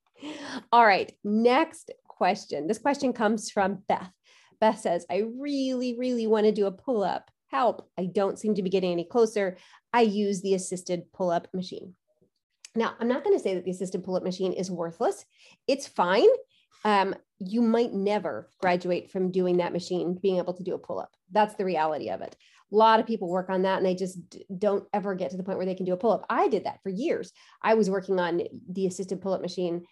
All 0.71 0.85
right, 0.85 1.11
next 1.23 1.91
question. 2.07 2.67
This 2.67 2.77
question 2.77 3.13
comes 3.13 3.49
from 3.49 3.83
Beth. 3.87 4.11
Beth 4.59 4.79
says, 4.79 5.05
I 5.09 5.23
really, 5.39 5.97
really 5.97 6.27
want 6.27 6.45
to 6.45 6.51
do 6.51 6.65
a 6.65 6.71
pull 6.71 7.03
up. 7.03 7.29
Help. 7.47 7.89
I 7.97 8.05
don't 8.05 8.37
seem 8.37 8.55
to 8.55 8.63
be 8.63 8.69
getting 8.69 8.91
any 8.91 9.05
closer. 9.05 9.57
I 9.93 10.01
use 10.01 10.41
the 10.41 10.53
assisted 10.53 11.11
pull 11.13 11.31
up 11.31 11.47
machine. 11.53 11.95
Now, 12.75 12.93
I'm 12.99 13.07
not 13.07 13.23
going 13.23 13.35
to 13.35 13.41
say 13.41 13.55
that 13.55 13.65
the 13.65 13.71
assisted 13.71 14.03
pull 14.03 14.15
up 14.15 14.23
machine 14.23 14.53
is 14.53 14.69
worthless. 14.69 15.25
It's 15.67 15.87
fine 15.87 16.27
um, 16.83 17.15
you 17.39 17.61
might 17.61 17.93
never 17.93 18.49
graduate 18.59 19.11
from 19.11 19.31
doing 19.31 19.57
that 19.57 19.73
machine, 19.73 20.17
being 20.21 20.37
able 20.37 20.53
to 20.53 20.63
do 20.63 20.75
a 20.75 20.79
pull 20.79 20.99
up. 20.99 21.15
That's 21.31 21.55
the 21.55 21.65
reality 21.65 22.09
of 22.09 22.21
it. 22.21 22.35
A 22.71 22.75
lot 22.75 22.99
of 22.99 23.07
people 23.07 23.29
work 23.29 23.49
on 23.49 23.63
that 23.63 23.77
and 23.77 23.85
they 23.85 23.95
just 23.95 24.19
don't 24.57 24.85
ever 24.93 25.15
get 25.15 25.31
to 25.31 25.37
the 25.37 25.43
point 25.43 25.57
where 25.57 25.65
they 25.65 25.75
can 25.75 25.85
do 25.85 25.93
a 25.93 25.97
pull 25.97 26.11
up. 26.11 26.25
I 26.29 26.47
did 26.47 26.65
that 26.65 26.81
for 26.83 26.89
years. 26.89 27.31
I 27.61 27.73
was 27.73 27.89
working 27.89 28.19
on 28.19 28.43
the 28.69 28.85
assisted 28.85 29.21
pull 29.21 29.33
up 29.33 29.41
machine 29.41 29.85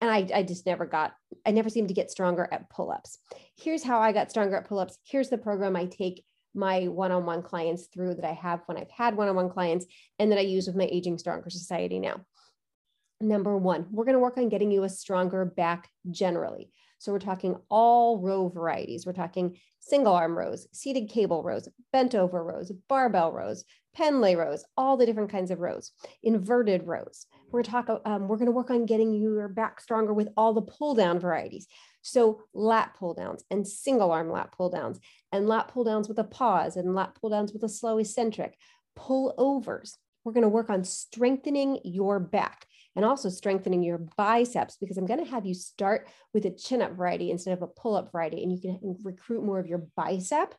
and 0.00 0.10
I, 0.10 0.28
I 0.34 0.42
just 0.42 0.64
never 0.64 0.86
got, 0.86 1.12
I 1.44 1.50
never 1.50 1.68
seemed 1.68 1.88
to 1.88 1.94
get 1.94 2.10
stronger 2.10 2.48
at 2.50 2.70
pull 2.70 2.90
ups. 2.90 3.18
Here's 3.56 3.84
how 3.84 4.00
I 4.00 4.12
got 4.12 4.30
stronger 4.30 4.56
at 4.56 4.66
pull 4.66 4.78
ups. 4.78 4.98
Here's 5.04 5.28
the 5.28 5.38
program 5.38 5.76
I 5.76 5.86
take 5.86 6.24
my 6.54 6.86
one-on-one 6.88 7.42
clients 7.42 7.86
through 7.86 8.14
that 8.14 8.24
I 8.24 8.32
have 8.32 8.60
when 8.66 8.76
I've 8.76 8.90
had 8.90 9.16
one-on-one 9.16 9.50
clients 9.50 9.86
and 10.18 10.30
that 10.30 10.38
I 10.38 10.42
use 10.42 10.66
with 10.66 10.76
my 10.76 10.88
Aging 10.90 11.18
Stronger 11.18 11.50
Society 11.50 11.98
now. 11.98 12.20
Number 13.22 13.56
one, 13.56 13.86
we're 13.92 14.04
going 14.04 14.14
to 14.14 14.20
work 14.20 14.36
on 14.36 14.48
getting 14.48 14.72
you 14.72 14.82
a 14.82 14.88
stronger 14.88 15.44
back 15.44 15.88
generally. 16.10 16.70
So 16.98 17.12
we're 17.12 17.20
talking 17.20 17.56
all 17.68 18.18
row 18.18 18.48
varieties. 18.48 19.06
We're 19.06 19.12
talking 19.12 19.58
single 19.78 20.12
arm 20.12 20.36
rows, 20.36 20.66
seated 20.72 21.08
cable 21.08 21.44
rows, 21.44 21.68
bent 21.92 22.16
over 22.16 22.42
rows, 22.42 22.72
barbell 22.88 23.32
rows, 23.32 23.64
Pendlay 23.94 24.34
rows, 24.34 24.64
all 24.76 24.96
the 24.96 25.06
different 25.06 25.30
kinds 25.30 25.50
of 25.50 25.60
rows, 25.60 25.92
inverted 26.22 26.86
rows. 26.86 27.26
We're 27.50 27.62
talk, 27.62 27.88
um, 28.04 28.26
we're 28.26 28.38
going 28.38 28.46
to 28.46 28.52
work 28.52 28.70
on 28.70 28.86
getting 28.86 29.14
your 29.14 29.48
back 29.48 29.80
stronger 29.80 30.14
with 30.14 30.28
all 30.36 30.54
the 30.54 30.62
pull 30.62 30.94
down 30.94 31.20
varieties. 31.20 31.66
So 32.00 32.42
lat 32.54 32.94
pull 32.98 33.14
downs 33.14 33.44
and 33.50 33.68
single 33.68 34.10
arm 34.10 34.30
lat 34.30 34.50
pull 34.50 34.70
downs 34.70 34.98
and 35.30 35.46
lat 35.46 35.68
pull 35.68 35.84
downs 35.84 36.08
with 36.08 36.18
a 36.18 36.24
pause 36.24 36.76
and 36.76 36.94
lat 36.94 37.14
pull 37.20 37.30
downs 37.30 37.52
with 37.52 37.62
a 37.62 37.68
slow 37.68 37.98
eccentric, 37.98 38.56
pull 38.96 39.34
overs. 39.38 39.98
We're 40.24 40.32
going 40.32 40.42
to 40.42 40.48
work 40.48 40.70
on 40.70 40.84
strengthening 40.84 41.80
your 41.84 42.18
back 42.18 42.66
and 42.94 43.04
also 43.04 43.28
strengthening 43.28 43.82
your 43.82 43.98
biceps 44.16 44.76
because 44.76 44.98
I'm 44.98 45.06
going 45.06 45.24
to 45.24 45.30
have 45.30 45.46
you 45.46 45.54
start 45.54 46.08
with 46.34 46.44
a 46.46 46.50
chin 46.50 46.82
up 46.82 46.92
variety 46.96 47.30
instead 47.30 47.54
of 47.54 47.62
a 47.62 47.66
pull 47.66 47.96
up 47.96 48.12
variety. 48.12 48.42
And 48.42 48.52
you 48.52 48.60
can 48.60 48.96
recruit 49.02 49.44
more 49.44 49.58
of 49.58 49.66
your 49.66 49.86
bicep 49.96 50.54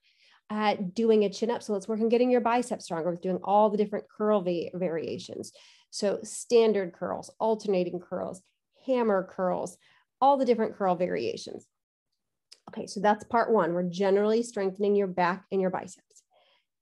at 0.49 0.93
doing 0.93 1.23
a 1.23 1.29
chin 1.29 1.51
up. 1.51 1.63
So 1.63 1.73
let's 1.73 1.87
work 1.87 1.99
on 1.99 2.09
getting 2.09 2.31
your 2.31 2.41
bicep 2.41 2.81
stronger 2.81 3.11
with 3.11 3.21
doing 3.21 3.39
all 3.43 3.69
the 3.69 3.77
different 3.77 4.05
curl 4.09 4.41
va- 4.41 4.69
variations. 4.73 5.51
So 5.91 6.19
standard 6.23 6.93
curls, 6.93 7.31
alternating 7.39 7.99
curls, 7.99 8.41
hammer 8.85 9.27
curls, 9.29 9.77
all 10.19 10.37
the 10.37 10.45
different 10.45 10.75
curl 10.75 10.95
variations. 10.95 11.65
Okay, 12.69 12.87
so 12.87 12.99
that's 12.99 13.23
part 13.25 13.51
one. 13.51 13.73
We're 13.73 13.83
generally 13.83 14.41
strengthening 14.41 14.95
your 14.95 15.07
back 15.07 15.45
and 15.51 15.61
your 15.61 15.69
biceps 15.69 16.12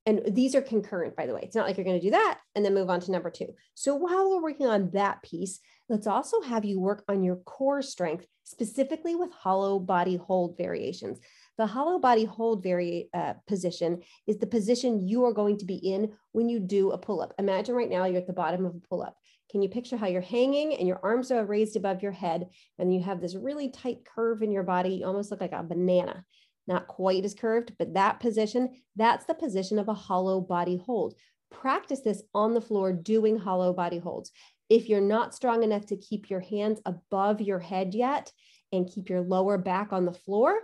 and 0.06 0.22
these 0.32 0.56
are 0.56 0.62
concurrent, 0.62 1.16
by 1.16 1.28
the 1.28 1.34
way. 1.34 1.42
It's 1.44 1.56
not 1.56 1.68
like 1.68 1.78
you're 1.78 1.86
going 1.86 2.00
to 2.00 2.06
do 2.06 2.12
that 2.12 2.40
and 2.56 2.66
then 2.66 2.74
move 2.74 2.90
on 2.90 3.00
to 3.02 3.12
number 3.12 3.30
two. 3.30 3.50
So 3.76 3.96
while 3.96 4.30
we're 4.30 4.42
working 4.42 4.66
on 4.66 4.90
that 4.92 5.22
piece, 5.22 5.60
let's 5.90 6.08
also 6.08 6.42
have 6.42 6.66
you 6.66 6.80
work 6.80 7.04
on 7.08 7.24
your 7.24 7.36
core 7.38 7.84
strength, 7.84 8.26
specifically 8.44 9.16
with 9.16 9.32
hollow 9.32 9.78
body 9.78 10.18
hold 10.18 10.58
variations. 10.58 11.20
The 11.58 11.68
hollow 11.68 12.00
body 12.00 12.26
hold 12.26 12.64
vari- 12.64 13.10
uh, 13.14 13.34
position 13.48 14.02
is 14.26 14.38
the 14.38 14.48
position 14.48 15.08
you 15.08 15.26
are 15.26 15.34
going 15.34 15.58
to 15.58 15.66
be 15.66 15.76
in 15.76 16.14
when 16.32 16.50
you 16.50 16.60
do 16.60 16.92
a 16.92 16.98
pull 16.98 17.22
up. 17.22 17.34
Imagine 17.38 17.76
right 17.76 17.90
now 17.90 18.06
you're 18.06 18.22
at 18.22 18.28
the 18.28 18.34
bottom 18.34 18.66
of 18.66 18.74
a 18.74 18.88
pull 18.90 19.04
up. 19.04 19.16
Can 19.52 19.62
you 19.62 19.70
picture 19.70 19.98
how 19.98 20.08
you're 20.08 20.22
hanging 20.22 20.76
and 20.76 20.88
your 20.88 21.02
arms 21.04 21.30
are 21.30 21.46
raised 21.46 21.76
above 21.76 22.02
your 22.02 22.14
head 22.14 22.48
and 22.80 22.94
you 22.94 23.04
have 23.04 23.20
this 23.20 23.36
really 23.36 23.70
tight 23.70 24.06
curve 24.06 24.42
in 24.42 24.52
your 24.52 24.64
body? 24.64 24.96
You 24.96 25.06
almost 25.06 25.30
look 25.30 25.42
like 25.42 25.52
a 25.52 25.62
banana 25.62 26.24
not 26.68 26.88
quite 26.88 27.26
as 27.26 27.34
curved, 27.34 27.74
but 27.78 27.94
that 27.94 28.20
position, 28.20 28.76
that's 28.96 29.26
the 29.26 29.34
position 29.34 29.80
of 29.80 29.88
a 29.88 29.94
hollow 29.94 30.42
body 30.42 30.78
hold. 30.78 31.16
Practice 31.50 32.02
this 32.02 32.24
on 32.34 32.54
the 32.54 32.62
floor 32.62 32.94
doing 32.94 33.38
hollow 33.38 33.74
body 33.74 34.00
holds. 34.00 34.32
If 34.70 34.88
you're 34.88 35.02
not 35.02 35.36
strong 35.36 35.64
enough 35.64 35.86
to 35.88 35.98
keep 35.98 36.30
your 36.30 36.40
hands 36.40 36.80
above 36.86 37.42
your 37.42 37.60
head 37.60 37.94
yet 37.94 38.32
and 38.72 38.90
keep 38.90 39.10
your 39.10 39.22
lower 39.22 39.58
back 39.58 39.92
on 39.92 40.06
the 40.06 40.14
floor, 40.14 40.56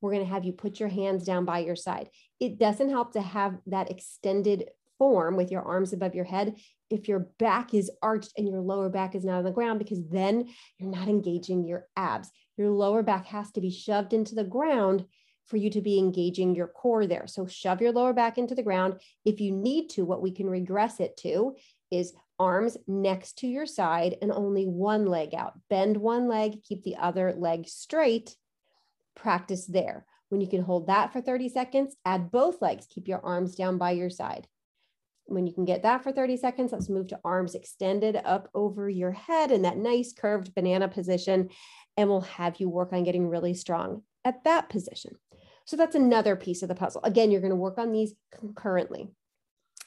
we're 0.00 0.12
going 0.12 0.24
to 0.24 0.30
have 0.30 0.44
you 0.44 0.52
put 0.52 0.78
your 0.78 0.90
hands 0.90 1.24
down 1.24 1.46
by 1.46 1.60
your 1.60 1.76
side. 1.76 2.10
It 2.38 2.58
doesn't 2.58 2.90
help 2.90 3.12
to 3.12 3.22
have 3.22 3.56
that 3.66 3.90
extended 3.90 4.68
form 4.98 5.36
with 5.36 5.50
your 5.50 5.62
arms 5.62 5.92
above 5.92 6.14
your 6.14 6.24
head 6.24 6.56
if 6.90 7.08
your 7.08 7.28
back 7.38 7.74
is 7.74 7.90
arched 8.02 8.32
and 8.36 8.48
your 8.48 8.60
lower 8.60 8.88
back 8.88 9.14
is 9.14 9.24
not 9.24 9.38
on 9.38 9.44
the 9.44 9.50
ground 9.50 9.78
because 9.78 10.02
then 10.10 10.48
you're 10.78 10.90
not 10.90 11.08
engaging 11.08 11.66
your 11.66 11.86
abs. 11.96 12.30
Your 12.56 12.70
lower 12.70 13.02
back 13.02 13.26
has 13.26 13.50
to 13.52 13.60
be 13.60 13.70
shoved 13.70 14.12
into 14.12 14.34
the 14.34 14.44
ground 14.44 15.04
for 15.46 15.56
you 15.56 15.70
to 15.70 15.80
be 15.80 15.98
engaging 15.98 16.54
your 16.54 16.66
core 16.66 17.06
there. 17.06 17.26
So 17.26 17.46
shove 17.46 17.80
your 17.80 17.92
lower 17.92 18.12
back 18.12 18.38
into 18.38 18.54
the 18.54 18.62
ground. 18.62 19.00
If 19.24 19.40
you 19.40 19.52
need 19.52 19.90
to, 19.90 20.04
what 20.04 20.22
we 20.22 20.32
can 20.32 20.48
regress 20.48 21.00
it 21.00 21.16
to 21.18 21.56
is 21.90 22.14
arms 22.38 22.76
next 22.86 23.38
to 23.38 23.46
your 23.46 23.66
side 23.66 24.16
and 24.20 24.32
only 24.32 24.66
one 24.66 25.06
leg 25.06 25.34
out. 25.34 25.54
Bend 25.70 25.96
one 25.96 26.28
leg, 26.28 26.62
keep 26.62 26.82
the 26.82 26.96
other 26.96 27.32
leg 27.32 27.68
straight. 27.68 28.36
Practice 29.14 29.66
there. 29.66 30.04
When 30.28 30.40
you 30.40 30.48
can 30.48 30.62
hold 30.62 30.88
that 30.88 31.12
for 31.12 31.20
30 31.20 31.48
seconds, 31.48 31.96
add 32.04 32.32
both 32.32 32.60
legs, 32.60 32.86
keep 32.90 33.08
your 33.08 33.24
arms 33.24 33.54
down 33.54 33.78
by 33.78 33.92
your 33.92 34.10
side. 34.10 34.48
When 35.26 35.46
you 35.46 35.52
can 35.52 35.64
get 35.64 35.82
that 35.82 36.02
for 36.02 36.12
30 36.12 36.36
seconds, 36.36 36.72
let's 36.72 36.88
move 36.88 37.08
to 37.08 37.20
arms 37.24 37.54
extended 37.54 38.16
up 38.16 38.48
over 38.54 38.88
your 38.88 39.12
head 39.12 39.50
in 39.50 39.62
that 39.62 39.76
nice 39.76 40.12
curved 40.12 40.54
banana 40.54 40.88
position. 40.88 41.50
And 41.96 42.08
we'll 42.08 42.20
have 42.22 42.60
you 42.60 42.68
work 42.68 42.92
on 42.92 43.04
getting 43.04 43.28
really 43.28 43.54
strong 43.54 44.02
at 44.24 44.44
that 44.44 44.68
position. 44.68 45.16
So 45.66 45.76
that's 45.76 45.94
another 45.94 46.36
piece 46.36 46.62
of 46.62 46.68
the 46.68 46.74
puzzle. 46.74 47.02
Again, 47.04 47.30
you're 47.30 47.40
going 47.40 47.50
to 47.50 47.56
work 47.56 47.76
on 47.76 47.92
these 47.92 48.14
concurrently. 48.32 49.08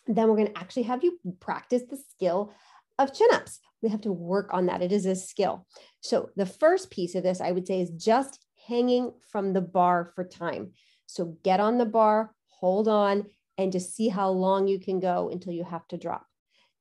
Then 0.08 0.28
we're 0.28 0.36
going 0.36 0.54
to 0.54 0.60
actually 0.60 0.84
have 0.84 1.04
you 1.04 1.20
practice 1.40 1.84
the 1.90 1.98
skill 2.12 2.54
of 2.98 3.14
chin 3.14 3.30
ups. 3.32 3.60
We 3.82 3.90
have 3.90 4.02
to 4.02 4.12
work 4.12 4.50
on 4.54 4.66
that. 4.66 4.82
It 4.82 4.92
is 4.92 5.06
a 5.06 5.16
skill. 5.16 5.66
So 6.02 6.30
the 6.36 6.46
first 6.46 6.92
piece 6.92 7.16
of 7.16 7.24
this, 7.24 7.40
I 7.40 7.52
would 7.52 7.66
say, 7.66 7.82
is 7.82 7.92
just 7.92 8.40
hanging 8.68 9.14
from 9.32 9.54
the 9.54 9.62
bar 9.62 10.12
for 10.16 10.24
time. 10.26 10.74
So 11.06 11.38
get 11.44 11.60
on 11.60 11.78
the 11.78 11.86
bar, 11.86 12.36
hold 12.48 12.88
on, 12.88 13.26
and 13.58 13.72
just 13.72 13.96
see 13.96 14.10
how 14.10 14.30
long 14.30 14.68
you 14.68 14.80
can 14.80 15.00
go 15.00 15.30
until 15.30 15.54
you 15.54 15.64
have 15.64 15.88
to 15.90 15.98
drop. 15.98 16.26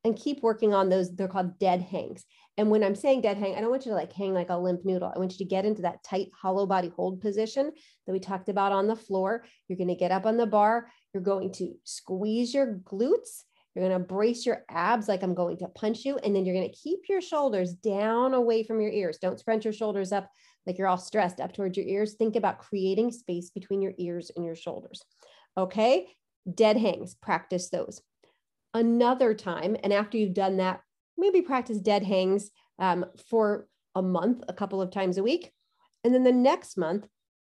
And 0.04 0.16
keep 0.16 0.42
working 0.42 0.74
on 0.74 0.88
those. 0.88 1.14
They're 1.14 1.28
called 1.28 1.58
dead 1.58 1.82
hangs. 1.82 2.24
And 2.58 2.70
when 2.70 2.82
I'm 2.82 2.96
saying 2.96 3.20
dead 3.20 3.38
hang, 3.38 3.54
I 3.54 3.60
don't 3.60 3.70
want 3.70 3.86
you 3.86 3.92
to 3.92 3.96
like 3.96 4.12
hang 4.12 4.34
like 4.34 4.50
a 4.50 4.58
limp 4.58 4.84
noodle. 4.84 5.12
I 5.14 5.18
want 5.18 5.32
you 5.32 5.38
to 5.38 5.48
get 5.48 5.64
into 5.64 5.82
that 5.82 6.02
tight 6.02 6.28
hollow 6.34 6.66
body 6.66 6.92
hold 6.94 7.20
position 7.20 7.70
that 8.06 8.12
we 8.12 8.18
talked 8.18 8.48
about 8.48 8.72
on 8.72 8.88
the 8.88 8.96
floor. 8.96 9.44
You're 9.68 9.78
going 9.78 9.88
to 9.88 9.94
get 9.94 10.10
up 10.10 10.26
on 10.26 10.36
the 10.36 10.46
bar. 10.46 10.88
You're 11.14 11.22
going 11.22 11.52
to 11.52 11.74
squeeze 11.84 12.52
your 12.52 12.80
glutes. 12.84 13.44
You're 13.74 13.88
going 13.88 14.00
to 14.00 14.04
brace 14.04 14.44
your 14.44 14.64
abs 14.68 15.06
like 15.06 15.22
I'm 15.22 15.34
going 15.34 15.58
to 15.58 15.68
punch 15.68 16.04
you. 16.04 16.18
And 16.18 16.34
then 16.34 16.44
you're 16.44 16.56
going 16.56 16.68
to 16.68 16.76
keep 16.76 17.02
your 17.08 17.20
shoulders 17.20 17.74
down 17.74 18.34
away 18.34 18.64
from 18.64 18.80
your 18.80 18.90
ears. 18.90 19.18
Don't 19.18 19.38
scrunch 19.38 19.64
your 19.64 19.72
shoulders 19.72 20.10
up 20.10 20.28
like 20.66 20.78
you're 20.78 20.88
all 20.88 20.98
stressed 20.98 21.38
up 21.38 21.52
towards 21.52 21.78
your 21.78 21.86
ears. 21.86 22.14
Think 22.14 22.34
about 22.34 22.58
creating 22.58 23.12
space 23.12 23.50
between 23.50 23.80
your 23.80 23.92
ears 23.98 24.32
and 24.34 24.44
your 24.44 24.56
shoulders. 24.56 25.00
Okay. 25.56 26.08
Dead 26.52 26.76
hangs, 26.76 27.14
practice 27.14 27.70
those. 27.70 28.02
Another 28.74 29.32
time, 29.32 29.76
and 29.82 29.92
after 29.92 30.18
you've 30.18 30.34
done 30.34 30.56
that 30.56 30.80
maybe 31.18 31.42
practice 31.42 31.78
dead 31.78 32.04
hangs 32.04 32.50
um, 32.78 33.04
for 33.28 33.66
a 33.94 34.02
month, 34.02 34.44
a 34.48 34.52
couple 34.52 34.80
of 34.80 34.90
times 34.90 35.18
a 35.18 35.22
week. 35.22 35.52
And 36.04 36.14
then 36.14 36.24
the 36.24 36.32
next 36.32 36.78
month, 36.78 37.06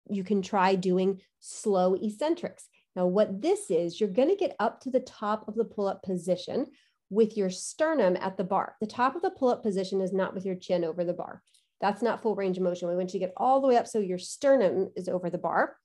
you 0.10 0.24
can 0.24 0.42
try 0.42 0.76
doing 0.76 1.22
slow 1.40 1.96
eccentrics. 1.96 2.68
Now, 2.96 3.08
what 3.08 3.42
this 3.42 3.72
is, 3.72 4.00
you're 4.00 4.10
going 4.10 4.30
to 4.30 4.36
get 4.36 4.56
up 4.60 4.82
to 4.82 4.92
the 4.92 5.00
top 5.00 5.48
of 5.48 5.56
the 5.56 5.66
pull 5.66 5.88
up 5.88 6.04
position 6.04 6.68
with 7.10 7.38
your 7.38 7.50
sternum 7.50 8.18
at 8.20 8.38
the 8.38 8.44
bar. 8.44 8.76
The 8.82 8.88
top 8.88 9.16
of 9.16 9.22
the 9.22 9.32
pull 9.32 9.50
up 9.50 9.64
position 9.64 10.02
is 10.02 10.14
not 10.14 10.34
with 10.34 10.46
your 10.46 10.56
chin 10.56 10.84
over 10.84 11.04
the 11.04 11.14
bar. 11.14 11.42
That's 11.82 12.02
not 12.02 12.22
full 12.22 12.36
range 12.36 12.58
of 12.58 12.64
motion. 12.64 12.88
We 12.88 12.96
want 12.96 13.14
you 13.14 13.20
to 13.20 13.26
get 13.26 13.34
all 13.38 13.62
the 13.62 13.68
way 13.68 13.78
up 13.78 13.88
so 13.88 14.00
your 14.00 14.18
sternum 14.18 14.92
is 14.96 15.10
over 15.10 15.30
the 15.30 15.38
bar. 15.38 15.76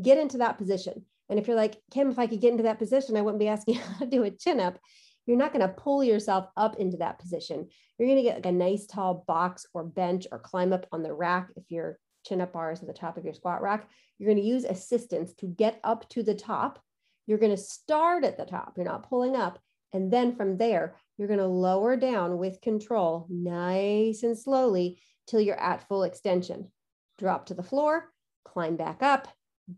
Get 0.00 0.18
into 0.18 0.38
that 0.38 0.58
position. 0.58 1.04
And 1.28 1.38
if 1.38 1.46
you're 1.46 1.56
like, 1.56 1.76
Kim, 1.92 2.10
if 2.10 2.18
I 2.18 2.26
could 2.26 2.40
get 2.40 2.50
into 2.50 2.64
that 2.64 2.78
position, 2.78 3.16
I 3.16 3.20
wouldn't 3.20 3.40
be 3.40 3.48
asking 3.48 3.74
how 3.98 3.98
to 4.00 4.06
do 4.06 4.24
a 4.24 4.30
chin 4.30 4.60
up 4.60 4.78
you're 5.26 5.36
not 5.36 5.52
going 5.52 5.66
to 5.66 5.74
pull 5.74 6.02
yourself 6.02 6.46
up 6.56 6.76
into 6.76 6.98
that 6.98 7.18
position. 7.18 7.68
You're 7.98 8.08
going 8.08 8.18
to 8.18 8.22
get 8.22 8.36
like 8.36 8.46
a 8.46 8.52
nice 8.52 8.86
tall 8.86 9.24
box 9.26 9.66
or 9.74 9.84
bench 9.84 10.26
or 10.32 10.38
climb 10.38 10.72
up 10.72 10.86
on 10.92 11.02
the 11.02 11.12
rack 11.12 11.48
if 11.56 11.64
your 11.70 11.98
chin 12.24 12.40
up 12.40 12.52
bar 12.52 12.72
is 12.72 12.80
at 12.80 12.86
the 12.86 12.92
top 12.92 13.16
of 13.16 13.24
your 13.24 13.34
squat 13.34 13.62
rack. 13.62 13.88
You're 14.18 14.28
going 14.28 14.42
to 14.42 14.48
use 14.48 14.64
assistance 14.64 15.34
to 15.34 15.46
get 15.46 15.80
up 15.84 16.08
to 16.10 16.22
the 16.22 16.34
top. 16.34 16.82
You're 17.26 17.38
going 17.38 17.54
to 17.54 17.62
start 17.62 18.24
at 18.24 18.36
the 18.36 18.44
top. 18.44 18.74
You're 18.76 18.86
not 18.86 19.08
pulling 19.08 19.36
up. 19.36 19.58
And 19.92 20.12
then 20.12 20.34
from 20.34 20.56
there, 20.56 20.96
you're 21.16 21.28
going 21.28 21.40
to 21.40 21.46
lower 21.46 21.96
down 21.96 22.38
with 22.38 22.60
control, 22.60 23.26
nice 23.28 24.22
and 24.22 24.38
slowly, 24.38 25.00
till 25.26 25.40
you're 25.40 25.60
at 25.60 25.86
full 25.88 26.04
extension. 26.04 26.70
Drop 27.18 27.46
to 27.46 27.54
the 27.54 27.62
floor, 27.62 28.10
climb 28.44 28.76
back 28.76 29.02
up, 29.02 29.28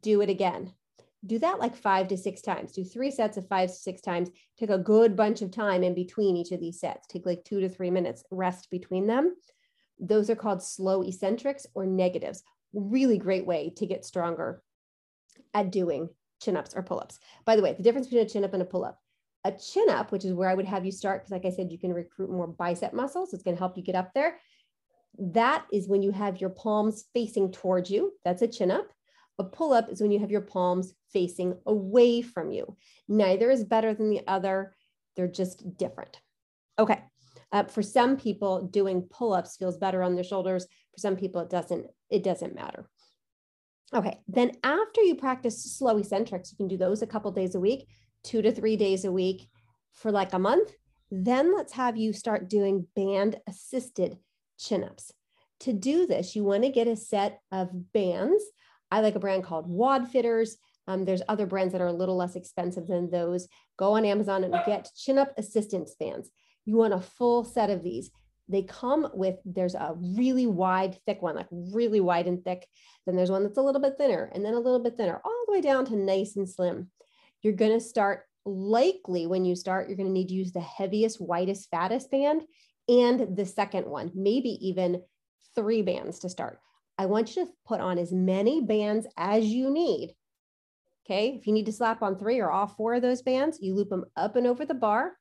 do 0.03 0.21
it 0.21 0.31
again 0.31 0.73
do 1.25 1.38
that 1.38 1.61
like 1.61 1.76
five 1.76 2.09
to 2.09 2.17
six 2.17 2.41
times. 2.41 2.73
Do 2.73 2.85
three 2.85 3.11
sets 3.11 3.37
of 3.37 3.47
five 3.49 3.69
to 3.69 3.75
six 3.75 4.00
times. 4.00 4.31
Take 4.59 4.71
a 4.71 4.79
good 4.79 5.17
bunch 5.17 5.41
of 5.43 5.50
time 5.50 5.83
in 5.83 5.95
between 5.95 6.37
each 6.37 6.50
of 6.50 6.61
these 6.61 6.81
sets. 6.81 7.07
Take 7.07 7.26
like 7.26 7.45
two 7.45 7.61
to 7.61 7.69
three 7.69 7.91
minutes, 7.91 8.25
rest 8.31 8.71
between 8.71 9.07
them. 9.07 9.37
Those 10.00 10.31
are 10.31 10.37
called 10.37 10.62
slow 10.62 11.02
eccentrics 11.02 11.67
or 11.75 11.87
negatives. 11.87 12.43
Really 12.73 13.19
great 13.19 13.47
way 13.47 13.73
to 13.76 13.87
get 13.87 14.05
stronger 14.05 14.62
at 15.55 15.71
doing 15.71 16.09
chin 16.41 16.57
ups 16.57 16.75
or 16.75 16.83
pull 16.83 16.99
ups. 16.99 17.21
By 17.45 17.55
the 17.55 17.62
way, 17.62 17.73
the 17.73 17.83
difference 17.83 18.09
between 18.09 18.26
a 18.26 18.29
chin 18.29 18.45
up 18.45 18.52
and 18.52 18.62
a 18.62 18.67
pull 18.67 18.85
up. 18.85 18.99
A 19.45 19.52
chin 19.52 19.88
up, 19.91 20.12
which 20.12 20.25
is 20.25 20.33
where 20.33 20.49
I 20.49 20.55
would 20.55 20.67
have 20.67 20.85
you 20.85 20.93
start, 20.93 21.21
because 21.21 21.33
like 21.33 21.45
I 21.45 21.50
said, 21.50 21.71
you 21.71 21.79
can 21.79 21.93
recruit 21.93 22.31
more 22.31 22.47
bicep 22.47 22.93
muscles. 22.93 23.33
It's 23.33 23.43
going 23.43 23.57
to 23.57 23.61
help 23.61 23.76
you 23.76 23.83
get 23.83 23.97
up 23.97 24.12
there. 24.14 24.38
That 25.19 25.67
is 25.73 25.88
when 25.88 26.02
you 26.02 26.11
have 26.12 26.41
your 26.41 26.50
palms 26.50 27.05
facing 27.12 27.52
towards 27.52 27.91
you. 27.91 28.12
That's 28.25 28.43
a 28.43 28.49
chin 28.49 28.71
up. 28.71 28.88
A 29.39 29.45
pull 29.45 29.73
up 29.73 29.91
is 29.91 30.01
when 30.01 30.11
you 30.11 30.19
have 30.21 30.31
your 30.31 30.43
palms 30.43 30.93
facing 31.12 31.57
away 31.67 32.23
from 32.23 32.51
you. 32.53 32.77
Neither 33.09 33.51
is 33.51 33.65
better 33.65 33.95
than 33.95 34.11
the 34.11 34.23
other, 34.27 34.75
they're 35.17 35.29
just 35.29 35.77
different. 35.77 36.21
Okay. 36.79 37.03
Uh, 37.51 37.65
for 37.65 37.83
some 37.83 38.17
people, 38.17 38.62
doing 38.62 39.03
pull 39.11 39.35
ups 39.35 39.57
feels 39.57 39.77
better 39.77 40.03
on 40.03 40.15
their 40.15 40.25
shoulders. 40.25 40.65
For 40.65 40.99
some 40.99 41.17
people, 41.17 41.43
it 41.43 41.51
doesn't. 41.51 41.87
It 42.09 42.23
doesn't 42.23 42.55
matter. 42.55 42.89
Okay, 43.95 44.21
then 44.27 44.53
after 44.65 45.03
you 45.03 45.15
practice 45.17 45.62
slow 45.77 45.99
eccentrics, 45.99 46.51
you 46.51 46.57
can 46.57 46.69
do 46.69 46.79
those 46.79 47.03
a 47.03 47.07
couple 47.07 47.31
days 47.31 47.55
a 47.55 47.61
week, 47.61 47.87
two 48.25 48.41
to 48.41 48.51
three 48.51 48.77
days 48.77 49.05
a 49.05 49.12
week 49.12 49.49
for 49.93 50.11
like 50.11 50.33
a 50.33 50.39
month. 50.39 50.73
Then 51.11 51.55
let's 51.55 51.75
have 51.75 51.99
you 51.99 52.15
start 52.15 52.49
doing 52.49 52.87
band 52.97 53.37
assisted 53.47 54.17
chin 54.59 54.83
ups. 54.83 55.12
To 55.61 55.75
do 55.75 56.07
this, 56.07 56.35
you 56.35 56.43
want 56.43 56.62
to 56.62 56.71
get 56.71 56.89
a 56.89 56.97
set 56.97 57.41
of 57.53 57.93
bands. 57.93 58.43
I 58.93 59.01
like 59.01 59.15
a 59.15 59.21
brand 59.21 59.43
called 59.43 59.71
WODFitters. 59.71 60.51
Um, 60.87 61.07
there's 61.07 61.23
other 61.27 61.47
brands 61.47 61.73
that 61.73 61.81
are 61.81 61.87
a 61.87 61.93
little 61.93 62.17
less 62.17 62.37
expensive 62.37 62.87
than 62.87 63.11
those. 63.11 63.49
Go 63.79 63.93
on 63.93 64.05
Amazon 64.05 64.45
and 64.45 64.55
get 64.67 64.91
chin 64.95 65.17
up 65.17 65.33
assistance 65.39 65.95
bands. 65.99 66.31
You 66.67 66.77
want 66.77 66.93
a 66.93 67.01
full 67.01 67.43
set 67.45 67.71
of 67.71 67.83
these. 67.83 68.11
They 68.51 68.65
come 68.65 69.09
with, 69.15 69.37
there's 69.47 69.75
a 69.75 69.95
really 69.97 70.47
wide, 70.47 70.99
thick 71.07 71.23
one, 71.23 71.37
like 71.37 71.47
really 71.51 72.01
wide 72.01 72.27
and 72.27 72.45
thick. 72.45 72.67
Then 73.07 73.17
there's 73.17 73.31
one 73.31 73.45
that's 73.45 73.57
a 73.57 73.63
little 73.63 73.81
bit 73.81 73.95
thinner 73.97 74.31
and 74.35 74.45
then 74.45 74.53
a 74.53 74.61
little 74.61 74.83
bit 74.83 74.99
thinner, 74.99 75.23
all 75.25 75.45
the 75.47 75.53
way 75.53 75.63
down 75.63 75.87
to 75.87 75.97
nice 75.97 76.37
and 76.37 76.47
slim. 76.47 76.91
You're 77.41 77.55
going 77.55 77.73
to 77.73 77.81
start 77.81 78.25
likely 78.45 79.27
when 79.27 79.47
you 79.47 79.57
start, 79.57 79.89
you're 79.89 79.97
going 79.97 80.09
to 80.09 80.13
need 80.13 80.29
to 80.29 80.35
use 80.35 80.53
the 80.53 80.61
heaviest, 80.61 81.19
widest, 81.19 81.71
fattest 81.71 82.11
band 82.11 82.43
and 82.89 83.37
the 83.37 83.47
second 83.47 83.87
one, 83.87 84.11
maybe 84.15 84.51
even 84.69 85.03
three 85.55 85.81
bands 85.81 86.19
to 86.19 86.29
start. 86.29 86.59
I 86.99 87.07
want 87.07 87.35
you 87.37 87.47
to 87.47 87.53
put 87.67 87.81
on 87.81 87.99
as 87.99 88.13
many 88.13 88.61
bands 88.61 89.07
as 89.17 89.47
you 89.47 89.71
need. 89.71 90.15
Okay. 91.05 91.37
If 91.39 91.47
you 91.47 91.53
need 91.53 91.67
to 91.67 91.73
slap 91.73 92.03
on 92.03 92.17
three 92.17 92.39
or 92.39 92.51
all 92.51 92.67
four 92.67 92.95
of 92.95 93.03
those 93.03 93.23
bands, 93.23 93.59
you 93.61 93.75
loop 93.75 93.89
them 93.89 94.05
up 94.17 94.37
and 94.37 94.47
over 94.47 94.65
the 94.65 94.75
bar, 94.75 95.13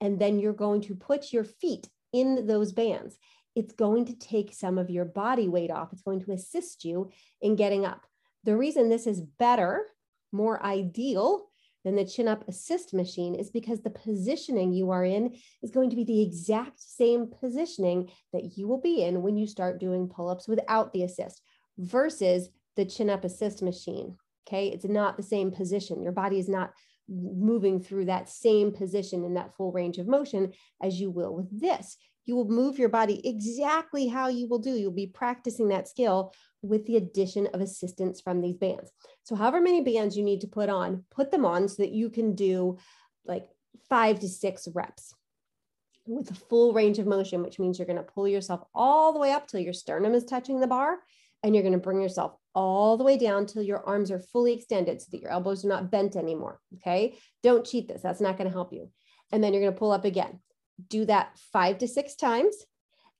and 0.00 0.18
then 0.18 0.38
you're 0.38 0.52
going 0.52 0.80
to 0.82 0.94
put 0.94 1.32
your 1.32 1.44
feet 1.44 1.88
in 2.12 2.46
those 2.46 2.72
bands. 2.72 3.18
It's 3.54 3.72
going 3.72 4.06
to 4.06 4.18
take 4.18 4.54
some 4.54 4.78
of 4.78 4.90
your 4.90 5.04
body 5.04 5.48
weight 5.48 5.70
off. 5.70 5.92
It's 5.92 6.02
going 6.02 6.20
to 6.20 6.32
assist 6.32 6.84
you 6.84 7.10
in 7.40 7.56
getting 7.56 7.84
up. 7.84 8.06
The 8.44 8.56
reason 8.56 8.88
this 8.88 9.06
is 9.06 9.20
better, 9.20 9.86
more 10.32 10.62
ideal 10.64 11.48
than 11.86 11.94
the 11.94 12.04
chin 12.04 12.26
up 12.26 12.46
assist 12.48 12.92
machine 12.92 13.36
is 13.36 13.48
because 13.48 13.80
the 13.80 13.90
positioning 13.90 14.72
you 14.72 14.90
are 14.90 15.04
in 15.04 15.32
is 15.62 15.70
going 15.70 15.88
to 15.88 15.94
be 15.94 16.02
the 16.02 16.20
exact 16.20 16.80
same 16.80 17.30
positioning 17.40 18.10
that 18.32 18.56
you 18.56 18.66
will 18.66 18.80
be 18.80 19.04
in 19.04 19.22
when 19.22 19.36
you 19.36 19.46
start 19.46 19.78
doing 19.78 20.08
pull 20.08 20.28
ups 20.28 20.48
without 20.48 20.92
the 20.92 21.04
assist 21.04 21.42
versus 21.78 22.48
the 22.74 22.84
chin 22.84 23.08
up 23.08 23.24
assist 23.24 23.62
machine. 23.62 24.16
Okay, 24.48 24.66
it's 24.66 24.84
not 24.84 25.16
the 25.16 25.22
same 25.22 25.52
position. 25.52 26.02
Your 26.02 26.10
body 26.10 26.40
is 26.40 26.48
not 26.48 26.72
moving 27.08 27.80
through 27.80 28.06
that 28.06 28.28
same 28.28 28.72
position 28.72 29.24
in 29.24 29.34
that 29.34 29.54
full 29.54 29.70
range 29.70 29.98
of 29.98 30.08
motion 30.08 30.52
as 30.82 31.00
you 31.00 31.08
will 31.08 31.36
with 31.36 31.60
this. 31.60 31.96
You 32.26 32.36
will 32.36 32.48
move 32.48 32.78
your 32.78 32.88
body 32.88 33.26
exactly 33.26 34.08
how 34.08 34.28
you 34.28 34.48
will 34.48 34.58
do. 34.58 34.72
You'll 34.72 34.90
be 34.90 35.06
practicing 35.06 35.68
that 35.68 35.88
skill 35.88 36.34
with 36.60 36.84
the 36.86 36.96
addition 36.96 37.46
of 37.48 37.60
assistance 37.60 38.20
from 38.20 38.40
these 38.40 38.56
bands. 38.56 38.90
So, 39.22 39.36
however 39.36 39.60
many 39.60 39.82
bands 39.82 40.16
you 40.16 40.24
need 40.24 40.40
to 40.42 40.48
put 40.48 40.68
on, 40.68 41.04
put 41.10 41.30
them 41.30 41.44
on 41.44 41.68
so 41.68 41.82
that 41.82 41.92
you 41.92 42.10
can 42.10 42.34
do 42.34 42.78
like 43.24 43.48
five 43.88 44.20
to 44.20 44.28
six 44.28 44.68
reps 44.74 45.14
with 46.06 46.30
a 46.30 46.34
full 46.34 46.72
range 46.72 46.98
of 46.98 47.06
motion, 47.06 47.42
which 47.42 47.58
means 47.58 47.78
you're 47.78 47.86
going 47.86 47.96
to 47.96 48.02
pull 48.02 48.28
yourself 48.28 48.62
all 48.74 49.12
the 49.12 49.18
way 49.18 49.32
up 49.32 49.46
till 49.46 49.60
your 49.60 49.72
sternum 49.72 50.14
is 50.14 50.24
touching 50.24 50.60
the 50.60 50.66
bar. 50.66 50.98
And 51.42 51.54
you're 51.54 51.62
going 51.62 51.74
to 51.74 51.78
bring 51.78 52.00
yourself 52.00 52.32
all 52.54 52.96
the 52.96 53.04
way 53.04 53.18
down 53.18 53.46
till 53.46 53.62
your 53.62 53.86
arms 53.86 54.10
are 54.10 54.18
fully 54.18 54.54
extended 54.54 55.00
so 55.00 55.08
that 55.12 55.20
your 55.20 55.30
elbows 55.30 55.64
are 55.64 55.68
not 55.68 55.90
bent 55.90 56.16
anymore. 56.16 56.60
Okay. 56.76 57.18
Don't 57.42 57.66
cheat 57.66 57.86
this. 57.86 58.02
That's 58.02 58.22
not 58.22 58.36
going 58.36 58.48
to 58.48 58.54
help 58.54 58.72
you. 58.72 58.90
And 59.30 59.44
then 59.44 59.52
you're 59.52 59.62
going 59.62 59.74
to 59.74 59.78
pull 59.78 59.92
up 59.92 60.04
again. 60.04 60.40
Do 60.88 61.04
that 61.06 61.38
five 61.52 61.78
to 61.78 61.88
six 61.88 62.16
times 62.16 62.56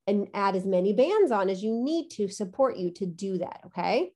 and 0.07 0.29
add 0.35 0.57
as 0.57 0.65
many 0.65 0.93
bands 0.93 1.31
on 1.31 1.51
as 1.51 1.63
you 1.63 1.73
need 1.73 2.11
to 2.11 2.29
support 2.29 2.77
you 2.77 2.91
to 2.93 3.07
do 3.07 3.39
that. 3.39 3.61
Okay. 3.67 4.13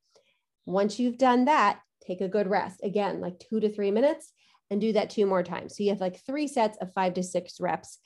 Once 0.65 0.99
you've 0.99 1.17
done 1.17 1.45
that, 1.45 1.79
take 2.05 2.21
a 2.21 2.27
good 2.27 2.47
rest. 2.47 2.79
Again, 2.83 3.19
like 3.19 3.39
two 3.39 3.59
to 3.59 3.69
three 3.69 3.91
minutes 3.91 4.31
and 4.69 4.79
do 4.79 4.93
that 4.93 5.09
two 5.09 5.25
more 5.25 5.43
times. 5.43 5.75
So 5.75 5.83
you 5.83 5.89
have 5.89 6.01
like 6.01 6.23
three 6.25 6.47
sets 6.47 6.77
of 6.81 6.93
five 6.93 7.15
to 7.15 7.23
six 7.23 7.59
reps 7.59 7.99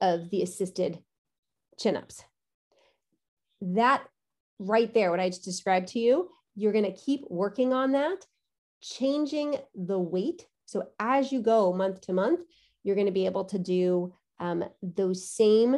of 0.00 0.28
the 0.30 0.42
assisted 0.42 0.98
chin 1.78 1.96
ups. 1.96 2.24
That 3.60 4.02
right 4.58 4.92
there, 4.92 5.10
what 5.10 5.20
I 5.20 5.28
just 5.28 5.44
described 5.44 5.88
to 5.88 5.98
you, 5.98 6.28
you're 6.56 6.72
going 6.72 6.84
to 6.84 6.92
keep 6.92 7.24
working 7.28 7.72
on 7.72 7.92
that, 7.92 8.26
changing 8.80 9.56
the 9.74 9.98
weight. 9.98 10.46
So 10.66 10.88
as 10.98 11.32
you 11.32 11.42
go 11.42 11.72
month 11.72 12.00
to 12.02 12.12
month, 12.12 12.40
you're 12.82 12.96
going 12.96 13.06
to 13.06 13.12
be 13.12 13.26
able 13.26 13.44
to 13.46 13.58
do 13.58 14.14
um, 14.40 14.64
those 14.82 15.28
same 15.30 15.76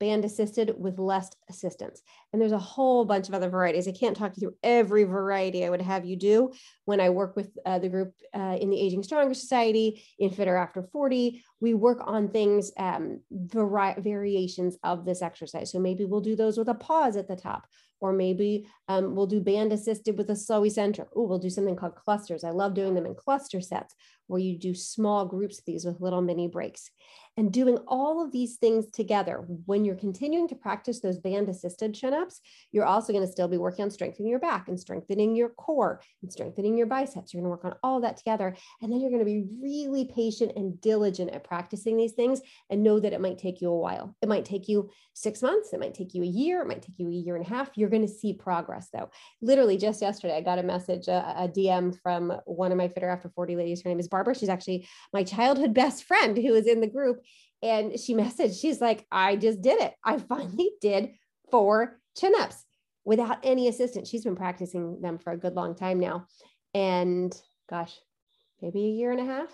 band 0.00 0.24
assisted 0.24 0.74
with 0.76 0.98
less 0.98 1.30
assistance. 1.48 2.02
And 2.32 2.40
there's 2.40 2.52
a 2.52 2.58
whole 2.58 3.04
bunch 3.04 3.28
of 3.28 3.34
other 3.34 3.48
varieties. 3.48 3.86
I 3.86 3.92
can't 3.92 4.16
talk 4.16 4.32
you 4.36 4.40
through 4.40 4.56
every 4.62 5.04
variety 5.04 5.64
I 5.64 5.70
would 5.70 5.80
have 5.80 6.04
you 6.04 6.16
do 6.16 6.52
when 6.84 7.00
I 7.00 7.10
work 7.10 7.36
with 7.36 7.56
uh, 7.64 7.78
the 7.78 7.88
group 7.88 8.12
uh, 8.34 8.58
in 8.60 8.70
the 8.70 8.80
Aging 8.80 9.02
Stronger 9.02 9.34
Society, 9.34 10.02
in 10.18 10.30
Fitter 10.30 10.56
After 10.56 10.82
40. 10.82 11.42
We 11.60 11.74
work 11.74 12.02
on 12.04 12.28
things, 12.28 12.72
um, 12.76 13.20
vari- 13.30 14.00
variations 14.00 14.76
of 14.82 15.04
this 15.04 15.22
exercise. 15.22 15.70
So 15.70 15.78
maybe 15.78 16.04
we'll 16.04 16.20
do 16.20 16.36
those 16.36 16.58
with 16.58 16.68
a 16.68 16.74
pause 16.74 17.16
at 17.16 17.28
the 17.28 17.36
top, 17.36 17.66
or 18.00 18.12
maybe 18.12 18.66
um, 18.88 19.14
we'll 19.14 19.26
do 19.26 19.40
band 19.40 19.72
assisted 19.72 20.18
with 20.18 20.28
a 20.28 20.36
slow 20.36 20.64
eccentric. 20.64 21.08
Oh, 21.16 21.22
we'll 21.22 21.38
do 21.38 21.50
something 21.50 21.76
called 21.76 21.94
clusters. 21.94 22.44
I 22.44 22.50
love 22.50 22.74
doing 22.74 22.94
them 22.94 23.06
in 23.06 23.14
cluster 23.14 23.60
sets 23.60 23.94
where 24.26 24.40
you 24.40 24.58
do 24.58 24.74
small 24.74 25.26
groups 25.26 25.58
of 25.58 25.64
these 25.64 25.84
with 25.84 26.00
little 26.00 26.22
mini 26.22 26.48
breaks. 26.48 26.90
And 27.36 27.52
doing 27.52 27.78
all 27.88 28.24
of 28.24 28.30
these 28.30 28.56
things 28.56 28.88
together, 28.92 29.44
when 29.66 29.84
you're 29.84 29.96
continuing 29.96 30.46
to 30.48 30.54
practice 30.54 31.00
those 31.00 31.18
band 31.18 31.48
assisted 31.48 31.92
chin 31.92 32.14
ups, 32.14 32.40
you're 32.70 32.84
also 32.84 33.12
going 33.12 33.26
to 33.26 33.30
still 33.30 33.48
be 33.48 33.58
working 33.58 33.84
on 33.84 33.90
strengthening 33.90 34.30
your 34.30 34.38
back 34.38 34.68
and 34.68 34.78
strengthening 34.78 35.34
your 35.34 35.48
core 35.48 36.00
and 36.22 36.32
strengthening 36.32 36.78
your 36.78 36.86
biceps. 36.86 37.34
You're 37.34 37.42
going 37.42 37.50
to 37.50 37.50
work 37.50 37.64
on 37.64 37.74
all 37.82 38.00
that 38.02 38.16
together. 38.16 38.54
And 38.80 38.92
then 38.92 39.00
you're 39.00 39.10
going 39.10 39.18
to 39.18 39.24
be 39.24 39.46
really 39.60 40.04
patient 40.04 40.52
and 40.54 40.80
diligent 40.80 41.32
at 41.32 41.42
practicing 41.42 41.96
these 41.96 42.12
things 42.12 42.40
and 42.70 42.84
know 42.84 43.00
that 43.00 43.12
it 43.12 43.20
might 43.20 43.38
take 43.38 43.60
you 43.60 43.70
a 43.70 43.78
while. 43.78 44.14
It 44.22 44.28
might 44.28 44.44
take 44.44 44.68
you 44.68 44.90
six 45.12 45.42
months, 45.42 45.72
it 45.72 45.80
might 45.80 45.94
take 45.94 46.14
you 46.14 46.22
a 46.22 46.26
year, 46.26 46.62
it 46.62 46.68
might 46.68 46.82
take 46.82 46.98
you 46.98 47.08
a 47.08 47.12
year 47.12 47.34
and 47.34 47.44
a 47.44 47.48
half. 47.48 47.70
You're 47.74 47.90
going 47.90 48.06
to 48.06 48.12
see 48.12 48.32
progress 48.32 48.90
though. 48.92 49.10
Literally, 49.42 49.76
just 49.76 50.00
yesterday, 50.00 50.36
I 50.36 50.40
got 50.40 50.60
a 50.60 50.62
message, 50.62 51.08
a, 51.08 51.34
a 51.36 51.48
DM 51.48 51.98
from 52.00 52.32
one 52.44 52.70
of 52.70 52.78
my 52.78 52.86
Fitter 52.86 53.08
After 53.08 53.28
40 53.28 53.56
ladies. 53.56 53.82
Her 53.82 53.88
name 53.88 53.98
is 53.98 54.08
Barbara. 54.14 54.36
She's 54.36 54.48
actually 54.48 54.86
my 55.12 55.24
childhood 55.24 55.74
best 55.74 56.04
friend 56.04 56.36
who 56.36 56.54
is 56.54 56.68
in 56.68 56.80
the 56.80 56.86
group. 56.86 57.20
And 57.62 57.98
she 57.98 58.14
messaged, 58.14 58.60
she's 58.60 58.80
like, 58.80 59.06
I 59.10 59.34
just 59.36 59.60
did 59.60 59.80
it. 59.80 59.92
I 60.04 60.18
finally 60.30 60.70
did 60.80 61.10
four 61.50 61.98
chin 62.16 62.32
ups 62.38 62.64
without 63.04 63.38
any 63.42 63.68
assistance. 63.68 64.08
She's 64.08 64.24
been 64.24 64.36
practicing 64.36 65.00
them 65.00 65.18
for 65.18 65.32
a 65.32 65.36
good 65.36 65.54
long 65.54 65.74
time 65.74 65.98
now. 65.98 66.26
And 66.74 67.34
gosh, 67.68 67.98
maybe 68.62 68.84
a 68.84 68.90
year 68.90 69.10
and 69.10 69.20
a 69.20 69.24
half, 69.24 69.48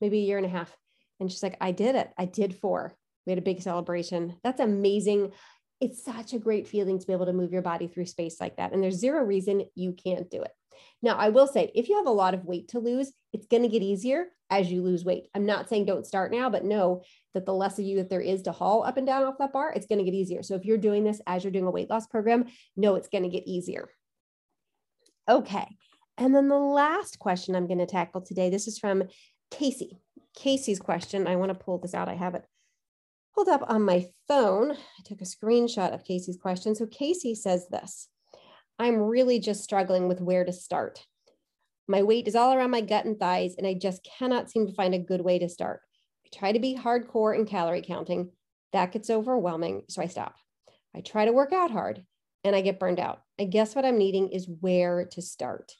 maybe 0.00 0.18
a 0.18 0.22
year 0.22 0.36
and 0.36 0.46
a 0.46 0.50
half. 0.50 0.74
And 1.18 1.30
she's 1.30 1.42
like, 1.42 1.56
I 1.60 1.72
did 1.72 1.96
it. 1.96 2.12
I 2.16 2.26
did 2.26 2.54
four. 2.54 2.94
We 3.26 3.32
had 3.32 3.38
a 3.38 3.42
big 3.42 3.60
celebration. 3.60 4.36
That's 4.44 4.60
amazing. 4.60 5.32
It's 5.80 6.04
such 6.04 6.32
a 6.32 6.38
great 6.38 6.68
feeling 6.68 6.98
to 6.98 7.06
be 7.06 7.12
able 7.12 7.26
to 7.26 7.32
move 7.32 7.52
your 7.52 7.62
body 7.62 7.88
through 7.88 8.06
space 8.06 8.40
like 8.40 8.56
that. 8.56 8.72
And 8.72 8.82
there's 8.82 8.98
zero 8.98 9.22
reason 9.22 9.66
you 9.74 9.92
can't 9.92 10.30
do 10.30 10.42
it. 10.42 10.52
Now, 11.02 11.16
I 11.16 11.28
will 11.28 11.46
say, 11.46 11.70
if 11.74 11.88
you 11.88 11.96
have 11.96 12.06
a 12.06 12.10
lot 12.10 12.34
of 12.34 12.44
weight 12.44 12.68
to 12.68 12.78
lose, 12.78 13.12
it's 13.32 13.46
going 13.46 13.62
to 13.62 13.68
get 13.68 13.82
easier 13.82 14.26
as 14.50 14.70
you 14.70 14.82
lose 14.82 15.04
weight. 15.04 15.28
I'm 15.34 15.46
not 15.46 15.68
saying 15.68 15.84
don't 15.84 16.06
start 16.06 16.32
now, 16.32 16.48
but 16.48 16.64
know 16.64 17.02
that 17.34 17.46
the 17.46 17.54
less 17.54 17.78
of 17.78 17.84
you 17.84 17.96
that 17.96 18.10
there 18.10 18.20
is 18.20 18.42
to 18.42 18.52
haul 18.52 18.84
up 18.84 18.96
and 18.96 19.06
down 19.06 19.24
off 19.24 19.38
that 19.38 19.52
bar, 19.52 19.72
it's 19.74 19.86
going 19.86 19.98
to 19.98 20.04
get 20.04 20.14
easier. 20.14 20.42
So 20.42 20.54
if 20.54 20.64
you're 20.64 20.78
doing 20.78 21.04
this 21.04 21.20
as 21.26 21.44
you're 21.44 21.52
doing 21.52 21.66
a 21.66 21.70
weight 21.70 21.90
loss 21.90 22.06
program, 22.06 22.46
know 22.76 22.94
it's 22.94 23.08
going 23.08 23.24
to 23.24 23.30
get 23.30 23.46
easier. 23.46 23.90
Okay. 25.28 25.76
And 26.16 26.34
then 26.34 26.48
the 26.48 26.58
last 26.58 27.18
question 27.18 27.54
I'm 27.54 27.66
going 27.66 27.78
to 27.78 27.86
tackle 27.86 28.22
today, 28.22 28.50
this 28.50 28.66
is 28.66 28.78
from 28.78 29.04
Casey. 29.50 30.00
Casey's 30.34 30.80
question. 30.80 31.26
I 31.26 31.36
want 31.36 31.50
to 31.50 31.64
pull 31.64 31.78
this 31.78 31.94
out. 31.94 32.08
I 32.08 32.14
have 32.14 32.34
it 32.34 32.44
pulled 33.34 33.48
up 33.48 33.64
on 33.68 33.82
my 33.82 34.06
phone. 34.26 34.72
I 34.72 35.02
took 35.04 35.20
a 35.20 35.24
screenshot 35.24 35.94
of 35.94 36.04
Casey's 36.04 36.36
question. 36.36 36.74
So 36.74 36.86
Casey 36.86 37.34
says 37.34 37.68
this 37.70 38.08
I'm 38.78 38.96
really 38.96 39.40
just 39.40 39.64
struggling 39.64 40.06
with 40.06 40.20
where 40.20 40.44
to 40.44 40.52
start. 40.52 41.04
My 41.88 42.02
weight 42.02 42.28
is 42.28 42.36
all 42.36 42.52
around 42.52 42.70
my 42.70 42.80
gut 42.80 43.06
and 43.06 43.18
thighs, 43.18 43.56
and 43.58 43.66
I 43.66 43.74
just 43.74 44.06
cannot 44.18 44.50
seem 44.50 44.66
to 44.66 44.74
find 44.74 44.94
a 44.94 44.98
good 44.98 45.20
way 45.20 45.38
to 45.40 45.48
start. 45.48 45.80
I 46.24 46.36
try 46.38 46.52
to 46.52 46.60
be 46.60 46.76
hardcore 46.76 47.36
in 47.36 47.44
calorie 47.44 47.82
counting. 47.82 48.30
That 48.72 48.92
gets 48.92 49.10
overwhelming, 49.10 49.82
so 49.88 50.02
I 50.02 50.06
stop. 50.06 50.36
I 50.94 51.00
try 51.00 51.24
to 51.24 51.32
work 51.32 51.52
out 51.52 51.70
hard 51.70 52.04
and 52.44 52.54
I 52.54 52.60
get 52.60 52.78
burned 52.78 53.00
out. 53.00 53.22
I 53.40 53.44
guess 53.44 53.74
what 53.74 53.84
I'm 53.84 53.98
needing 53.98 54.28
is 54.28 54.48
where 54.60 55.06
to 55.06 55.22
start. 55.22 55.72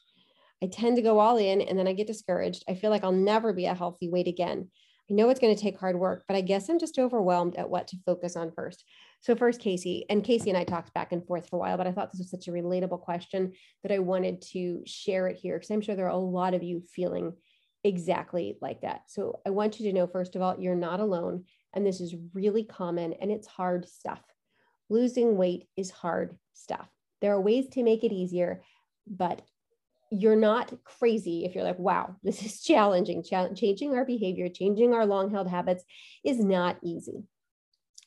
I 0.61 0.67
tend 0.67 0.97
to 0.97 1.01
go 1.01 1.19
all 1.19 1.37
in 1.37 1.61
and 1.61 1.79
then 1.79 1.87
I 1.87 1.93
get 1.93 2.07
discouraged. 2.07 2.65
I 2.67 2.75
feel 2.75 2.89
like 2.89 3.03
I'll 3.03 3.11
never 3.11 3.53
be 3.53 3.65
a 3.65 3.73
healthy 3.73 4.09
weight 4.09 4.27
again. 4.27 4.69
I 5.09 5.13
know 5.13 5.29
it's 5.29 5.39
going 5.39 5.55
to 5.55 5.61
take 5.61 5.79
hard 5.79 5.97
work, 5.97 6.25
but 6.27 6.35
I 6.35 6.41
guess 6.41 6.69
I'm 6.69 6.79
just 6.79 6.99
overwhelmed 6.99 7.55
at 7.55 7.69
what 7.69 7.87
to 7.89 7.97
focus 8.05 8.35
on 8.35 8.51
first. 8.51 8.83
So, 9.21 9.35
first, 9.35 9.59
Casey, 9.59 10.05
and 10.09 10.23
Casey 10.23 10.49
and 10.49 10.57
I 10.57 10.63
talked 10.63 10.93
back 10.93 11.11
and 11.11 11.25
forth 11.25 11.49
for 11.49 11.57
a 11.57 11.59
while, 11.59 11.77
but 11.77 11.87
I 11.87 11.91
thought 11.91 12.11
this 12.11 12.19
was 12.19 12.31
such 12.31 12.47
a 12.47 12.51
relatable 12.51 13.01
question 13.01 13.53
that 13.83 13.91
I 13.91 13.99
wanted 13.99 14.41
to 14.53 14.81
share 14.85 15.27
it 15.27 15.37
here 15.37 15.57
because 15.57 15.71
I'm 15.71 15.81
sure 15.81 15.95
there 15.95 16.05
are 16.05 16.09
a 16.09 16.17
lot 16.17 16.53
of 16.53 16.63
you 16.63 16.83
feeling 16.93 17.33
exactly 17.83 18.57
like 18.61 18.81
that. 18.81 19.01
So, 19.07 19.41
I 19.45 19.49
want 19.49 19.79
you 19.79 19.87
to 19.87 19.93
know, 19.93 20.07
first 20.07 20.35
of 20.35 20.41
all, 20.41 20.55
you're 20.57 20.75
not 20.75 21.01
alone, 21.01 21.43
and 21.73 21.85
this 21.85 21.99
is 21.99 22.15
really 22.33 22.63
common 22.63 23.13
and 23.13 23.31
it's 23.31 23.47
hard 23.47 23.87
stuff. 23.87 24.21
Losing 24.89 25.35
weight 25.37 25.67
is 25.75 25.91
hard 25.91 26.37
stuff. 26.53 26.87
There 27.21 27.33
are 27.33 27.41
ways 27.41 27.67
to 27.69 27.83
make 27.83 28.03
it 28.03 28.13
easier, 28.13 28.63
but 29.05 29.41
you're 30.11 30.35
not 30.35 30.73
crazy 30.83 31.45
if 31.45 31.53
you're 31.53 31.63
like, 31.63 31.79
wow, 31.79 32.15
this 32.23 32.43
is 32.43 32.61
challenging. 32.61 33.23
Ch- 33.23 33.55
changing 33.55 33.95
our 33.95 34.05
behavior, 34.05 34.49
changing 34.49 34.93
our 34.93 35.05
long 35.05 35.29
held 35.29 35.49
habits 35.49 35.83
is 36.23 36.39
not 36.39 36.77
easy, 36.83 37.23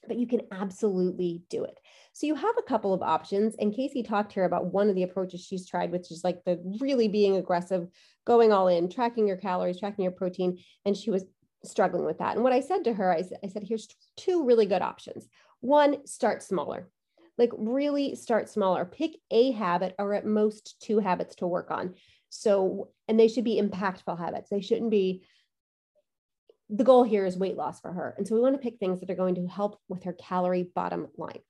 but 0.07 0.19
you 0.19 0.27
can 0.27 0.43
absolutely 0.51 1.43
do 1.49 1.65
it. 1.65 1.79
So 2.13 2.27
you 2.27 2.35
have 2.35 2.55
a 2.59 2.63
couple 2.63 2.93
of 2.93 3.03
options. 3.03 3.55
And 3.59 3.75
Casey 3.75 4.03
talked 4.03 4.33
here 4.33 4.45
about 4.45 4.73
one 4.73 4.89
of 4.89 4.95
the 4.95 5.03
approaches 5.03 5.41
she's 5.41 5.67
tried, 5.67 5.93
which 5.93 6.11
is 6.11 6.23
like 6.25 6.45
the 6.45 6.61
really 6.81 7.09
being 7.09 7.37
aggressive, 7.37 7.89
going 8.25 8.53
all 8.53 8.69
in, 8.69 8.91
tracking 8.91 9.27
your 9.27 9.37
calories, 9.37 9.79
tracking 9.79 10.03
your 10.03 10.13
protein. 10.13 10.59
And 10.85 10.97
she 10.97 11.11
was 11.11 11.25
struggling 11.65 12.05
with 12.05 12.19
that. 12.19 12.35
And 12.35 12.45
what 12.45 12.53
I 12.53 12.61
said 12.61 12.85
to 12.85 12.93
her, 12.93 13.13
I, 13.13 13.23
I 13.43 13.49
said, 13.49 13.65
here's 13.67 13.89
two 14.17 14.45
really 14.45 14.67
good 14.67 14.83
options. 14.83 15.29
One, 15.61 16.07
start 16.07 16.43
smaller 16.43 16.89
like 17.39 17.51
really 17.57 18.15
start 18.15 18.49
smaller 18.49 18.85
pick 18.85 19.13
a 19.31 19.53
habit 19.53 19.95
or 19.99 20.15
at 20.15 20.27
most 20.27 20.77
two 20.81 20.99
habits 20.99 21.35
to 21.37 21.47
work 21.47 21.71
on 21.71 21.95
so 22.29 22.91
and 23.09 23.19
they 23.19 23.29
should 23.29 23.45
be 23.45 23.61
impactful 23.61 24.19
habits 24.19 24.51
they 24.51 24.61
shouldn't 24.61 24.91
be 24.91 25.23
the 26.75 26.85
goal 26.85 27.05
here 27.05 27.27
is 27.27 27.37
weight 27.37 27.57
loss 27.57 27.81
for 27.81 27.93
her 27.93 28.15
and 28.17 28.27
so 28.27 28.35
we 28.35 28.41
want 28.41 28.55
to 28.55 28.63
pick 28.63 28.79
things 28.79 29.01
that 29.01 29.11
are 29.11 29.15
going 29.15 29.35
to 29.35 29.47
help 29.47 29.79
with 29.89 30.05
her 30.05 30.15
calorie 30.15 30.71
bottom 30.75 31.07
line 31.17 31.41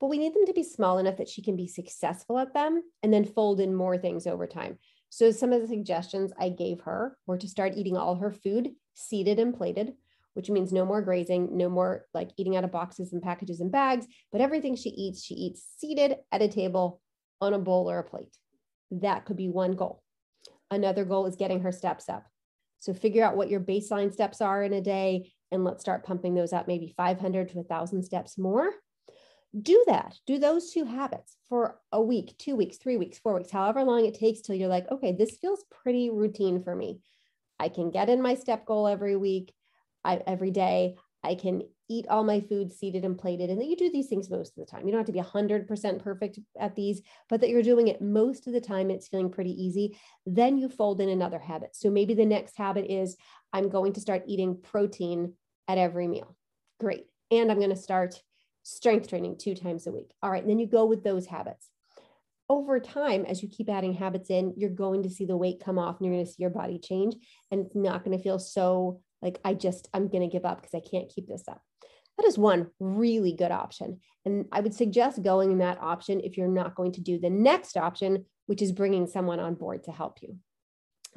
but 0.00 0.08
we 0.08 0.18
need 0.18 0.34
them 0.34 0.46
to 0.46 0.52
be 0.52 0.62
small 0.62 0.98
enough 0.98 1.18
that 1.18 1.28
she 1.28 1.42
can 1.42 1.56
be 1.56 1.68
successful 1.68 2.38
at 2.38 2.54
them 2.54 2.82
and 3.02 3.12
then 3.12 3.24
fold 3.24 3.60
in 3.60 3.74
more 3.74 3.98
things 3.98 4.26
over 4.26 4.46
time 4.46 4.78
so 5.10 5.30
some 5.30 5.52
of 5.52 5.60
the 5.60 5.68
suggestions 5.68 6.32
i 6.40 6.48
gave 6.48 6.80
her 6.80 7.16
were 7.26 7.38
to 7.38 7.48
start 7.48 7.74
eating 7.76 7.96
all 7.96 8.16
her 8.16 8.30
food 8.30 8.70
seated 8.94 9.38
and 9.38 9.54
plated 9.56 9.92
which 10.34 10.50
means 10.50 10.72
no 10.72 10.84
more 10.84 11.00
grazing, 11.00 11.56
no 11.56 11.68
more 11.68 12.06
like 12.12 12.30
eating 12.36 12.56
out 12.56 12.64
of 12.64 12.72
boxes 12.72 13.12
and 13.12 13.22
packages 13.22 13.60
and 13.60 13.72
bags, 13.72 14.06
but 14.30 14.40
everything 14.40 14.76
she 14.76 14.90
eats, 14.90 15.24
she 15.24 15.34
eats 15.34 15.64
seated 15.78 16.16
at 16.30 16.42
a 16.42 16.48
table 16.48 17.00
on 17.40 17.54
a 17.54 17.58
bowl 17.58 17.90
or 17.90 18.00
a 18.00 18.04
plate. 18.04 18.36
That 18.90 19.24
could 19.24 19.36
be 19.36 19.48
one 19.48 19.72
goal. 19.72 20.02
Another 20.70 21.04
goal 21.04 21.26
is 21.26 21.36
getting 21.36 21.60
her 21.60 21.72
steps 21.72 22.08
up. 22.08 22.24
So 22.84 22.92
figure 22.92 23.24
out 23.24 23.36
what 23.36 23.48
your 23.48 23.60
baseline 23.60 24.12
steps 24.12 24.42
are 24.42 24.62
in 24.62 24.74
a 24.74 24.80
day 24.82 25.32
and 25.50 25.64
let's 25.64 25.80
start 25.80 26.04
pumping 26.04 26.34
those 26.34 26.52
up, 26.52 26.68
maybe 26.68 26.92
500 26.96 27.48
to 27.48 27.56
1,000 27.56 28.02
steps 28.02 28.36
more. 28.36 28.70
Do 29.58 29.84
that. 29.86 30.14
Do 30.26 30.38
those 30.38 30.70
two 30.70 30.84
habits 30.84 31.36
for 31.48 31.80
a 31.92 32.02
week, 32.02 32.34
two 32.38 32.56
weeks, 32.56 32.76
three 32.76 32.98
weeks, 32.98 33.18
four 33.18 33.34
weeks, 33.34 33.50
however 33.50 33.84
long 33.84 34.04
it 34.04 34.18
takes 34.18 34.42
till 34.42 34.56
you're 34.56 34.68
like, 34.68 34.90
okay, 34.90 35.12
this 35.12 35.38
feels 35.40 35.64
pretty 35.82 36.10
routine 36.10 36.62
for 36.62 36.76
me. 36.76 37.00
I 37.58 37.70
can 37.70 37.90
get 37.90 38.10
in 38.10 38.20
my 38.20 38.34
step 38.34 38.66
goal 38.66 38.86
every 38.86 39.16
week. 39.16 39.54
I, 40.04 40.20
every 40.26 40.50
day. 40.50 40.96
I 41.22 41.36
can 41.36 41.62
eat 41.88 42.06
all 42.08 42.24
my 42.24 42.40
food 42.40 42.72
seated 42.72 43.04
and 43.04 43.18
plated, 43.18 43.50
and 43.50 43.60
that 43.60 43.66
you 43.66 43.76
do 43.76 43.90
these 43.90 44.08
things 44.08 44.30
most 44.30 44.56
of 44.56 44.64
the 44.64 44.70
time. 44.70 44.86
You 44.86 44.92
don't 44.92 45.00
have 45.00 45.06
to 45.06 45.12
be 45.12 45.20
100% 45.20 46.02
perfect 46.02 46.38
at 46.58 46.74
these, 46.74 47.02
but 47.28 47.40
that 47.40 47.50
you're 47.50 47.62
doing 47.62 47.88
it 47.88 48.00
most 48.00 48.46
of 48.46 48.52
the 48.52 48.60
time. 48.60 48.90
It's 48.90 49.08
feeling 49.08 49.30
pretty 49.30 49.52
easy. 49.52 49.98
Then 50.26 50.56
you 50.58 50.68
fold 50.68 51.00
in 51.00 51.08
another 51.08 51.38
habit. 51.38 51.76
So 51.76 51.90
maybe 51.90 52.14
the 52.14 52.24
next 52.24 52.56
habit 52.56 52.90
is 52.90 53.16
I'm 53.52 53.68
going 53.68 53.92
to 53.94 54.00
start 54.00 54.24
eating 54.26 54.58
protein 54.62 55.34
at 55.68 55.78
every 55.78 56.08
meal. 56.08 56.36
Great. 56.80 57.06
And 57.30 57.50
I'm 57.50 57.58
going 57.58 57.70
to 57.70 57.76
start 57.76 58.20
strength 58.62 59.08
training 59.08 59.36
two 59.38 59.54
times 59.54 59.86
a 59.86 59.92
week. 59.92 60.10
All 60.22 60.30
right. 60.30 60.46
Then 60.46 60.58
you 60.58 60.66
go 60.66 60.86
with 60.86 61.04
those 61.04 61.26
habits. 61.26 61.68
Over 62.48 62.78
time, 62.78 63.24
as 63.24 63.42
you 63.42 63.48
keep 63.48 63.70
adding 63.70 63.94
habits 63.94 64.28
in, 64.28 64.52
you're 64.56 64.70
going 64.70 65.02
to 65.04 65.10
see 65.10 65.24
the 65.24 65.36
weight 65.36 65.62
come 65.64 65.78
off 65.78 65.96
and 65.98 66.06
you're 66.06 66.14
going 66.14 66.26
to 66.26 66.30
see 66.30 66.42
your 66.42 66.50
body 66.50 66.78
change. 66.78 67.14
And 67.50 67.64
it's 67.64 67.74
not 67.74 68.04
going 68.04 68.16
to 68.16 68.22
feel 68.22 68.38
so 68.38 69.00
like, 69.22 69.38
I 69.44 69.54
just, 69.54 69.88
I'm 69.94 70.08
going 70.08 70.28
to 70.28 70.32
give 70.32 70.44
up 70.44 70.60
because 70.60 70.74
I 70.74 70.86
can't 70.86 71.08
keep 71.08 71.26
this 71.26 71.44
up. 71.48 71.62
That 72.18 72.26
is 72.26 72.38
one 72.38 72.68
really 72.78 73.32
good 73.32 73.50
option. 73.50 74.00
And 74.24 74.46
I 74.52 74.60
would 74.60 74.74
suggest 74.74 75.22
going 75.22 75.50
in 75.52 75.58
that 75.58 75.80
option 75.80 76.20
if 76.20 76.36
you're 76.36 76.48
not 76.48 76.74
going 76.74 76.92
to 76.92 77.00
do 77.00 77.18
the 77.18 77.30
next 77.30 77.76
option, 77.76 78.24
which 78.46 78.62
is 78.62 78.72
bringing 78.72 79.06
someone 79.06 79.40
on 79.40 79.54
board 79.54 79.84
to 79.84 79.92
help 79.92 80.18
you. 80.22 80.36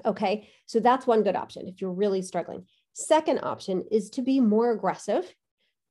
Okay, 0.05 0.49
so 0.65 0.79
that's 0.79 1.07
one 1.07 1.23
good 1.23 1.35
option 1.35 1.67
if 1.67 1.81
you're 1.81 1.91
really 1.91 2.21
struggling. 2.21 2.65
Second 2.93 3.39
option 3.43 3.83
is 3.91 4.09
to 4.11 4.21
be 4.21 4.39
more 4.39 4.71
aggressive, 4.71 5.33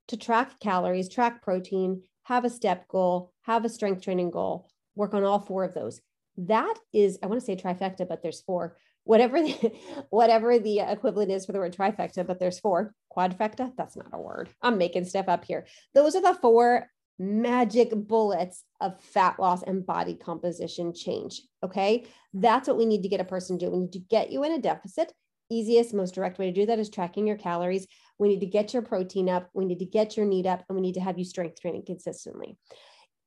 to 0.09 0.17
track 0.17 0.59
calories, 0.59 1.09
track 1.09 1.41
protein, 1.41 2.03
have 2.23 2.45
a 2.45 2.49
step 2.49 2.87
goal, 2.87 3.31
have 3.41 3.65
a 3.65 3.69
strength 3.69 4.03
training 4.03 4.31
goal, 4.31 4.69
work 4.95 5.13
on 5.13 5.23
all 5.23 5.39
four 5.39 5.63
of 5.63 5.73
those. 5.73 6.01
That 6.37 6.75
is, 6.93 7.17
I 7.23 7.27
want 7.27 7.39
to 7.39 7.45
say 7.45 7.55
trifecta, 7.55 8.07
but 8.07 8.21
there's 8.21 8.41
four 8.41 8.77
whatever 9.07 9.41
the, 9.41 9.71
whatever 10.09 10.59
the 10.59 10.79
equivalent 10.79 11.31
is 11.31 11.45
for 11.45 11.53
the 11.53 11.59
word 11.59 11.75
trifecta, 11.75 12.27
but 12.27 12.39
there's 12.39 12.59
four. 12.59 12.93
Quadfecta, 13.17 13.71
that's 13.75 13.95
not 13.95 14.13
a 14.13 14.21
word. 14.21 14.49
I'm 14.61 14.77
making 14.77 15.05
stuff 15.05 15.27
up 15.27 15.43
here. 15.43 15.65
Those 15.95 16.15
are 16.15 16.21
the 16.21 16.35
four 16.35 16.87
magic 17.19 17.91
bullets 17.95 18.63
of 18.79 19.01
fat 19.01 19.39
loss 19.39 19.63
and 19.63 19.85
body 19.85 20.13
composition 20.13 20.93
change. 20.93 21.41
Okay. 21.63 22.05
That's 22.33 22.67
what 22.67 22.77
we 22.77 22.85
need 22.85 23.01
to 23.01 23.09
get 23.09 23.19
a 23.19 23.25
person 23.25 23.57
to 23.57 23.65
do. 23.65 23.71
We 23.71 23.79
NEAT 23.79 23.93
to 23.93 23.99
get 23.99 24.31
you 24.31 24.43
in 24.43 24.51
a 24.51 24.61
deficit. 24.61 25.11
Easiest, 25.49 25.93
most 25.93 26.13
direct 26.13 26.37
way 26.37 26.47
to 26.47 26.51
do 26.51 26.65
that 26.67 26.77
is 26.77 26.89
tracking 26.89 27.25
your 27.25 27.37
calories. 27.37 27.87
We 28.19 28.27
need 28.27 28.41
to 28.41 28.45
get 28.45 28.73
your 28.73 28.83
protein 28.83 29.29
up. 29.29 29.49
We 29.53 29.65
need 29.65 29.79
to 29.79 29.85
get 29.85 30.17
your 30.17 30.25
need 30.25 30.45
up, 30.45 30.63
and 30.67 30.75
we 30.75 30.81
need 30.81 30.95
to 30.95 31.01
have 31.01 31.17
you 31.17 31.23
strength 31.23 31.61
training 31.61 31.83
consistently. 31.85 32.57